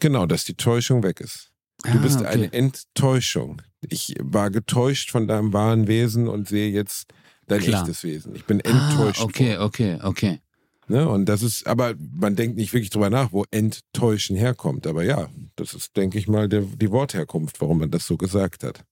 [0.00, 1.50] Genau, dass die Täuschung weg ist.
[1.84, 2.28] Du ah, bist okay.
[2.28, 3.62] eine Enttäuschung.
[3.80, 7.12] Ich war getäuscht von deinem wahren Wesen und sehe jetzt
[7.46, 7.82] dein Klar.
[7.82, 8.34] echtes Wesen.
[8.34, 9.20] Ich bin enttäuscht.
[9.20, 10.40] Ah, okay, okay, okay.
[10.88, 11.08] Ne?
[11.08, 14.86] Und das ist, aber man denkt nicht wirklich drüber nach, wo enttäuschen herkommt.
[14.86, 18.62] Aber ja, das ist, denke ich mal, der, die Wortherkunft, warum man das so gesagt
[18.62, 18.84] hat.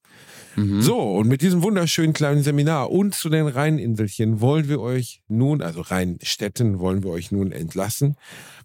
[0.56, 0.82] Mhm.
[0.82, 5.62] So, und mit diesem wunderschönen kleinen Seminar und zu den Rheininselchen wollen wir euch nun,
[5.62, 8.16] also Rheinstädten wollen wir euch nun entlassen.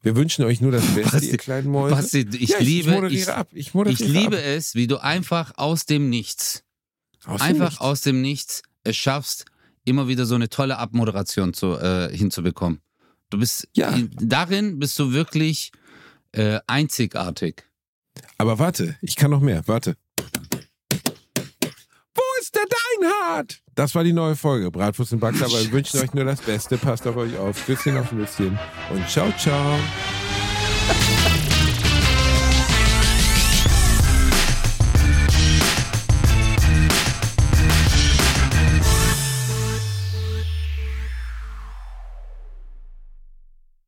[0.02, 1.96] Wir wünschen euch nur das Beste, Basti, ihr kleinen Mäuse.
[1.96, 3.48] Basti, ich, ja, liebe, ich moderiere ich, ab.
[3.54, 4.44] Ich, moderiere ich liebe ab.
[4.46, 6.64] es, wie du einfach aus dem Nichts,
[7.26, 7.82] aus einfach dem Nichts.
[7.82, 9.46] aus dem Nichts es schaffst,
[9.86, 12.82] immer wieder so eine tolle Abmoderation zu, äh, hinzubekommen.
[13.30, 13.96] Du bist ja.
[14.20, 15.72] darin bist du wirklich
[16.32, 17.64] äh, einzigartig.
[18.38, 19.68] Aber warte, ich kann noch mehr.
[19.68, 19.96] Warte
[22.40, 22.66] ist der
[23.02, 23.62] Deinhard?
[23.76, 24.72] Das war die neue Folge.
[24.72, 26.78] Bratwurst und Backler, aber wir wünschen euch nur das Beste.
[26.78, 27.66] Passt auf euch auf.
[27.66, 28.58] Küsschen auf Nüsschen
[28.92, 29.78] und ciao, ciao.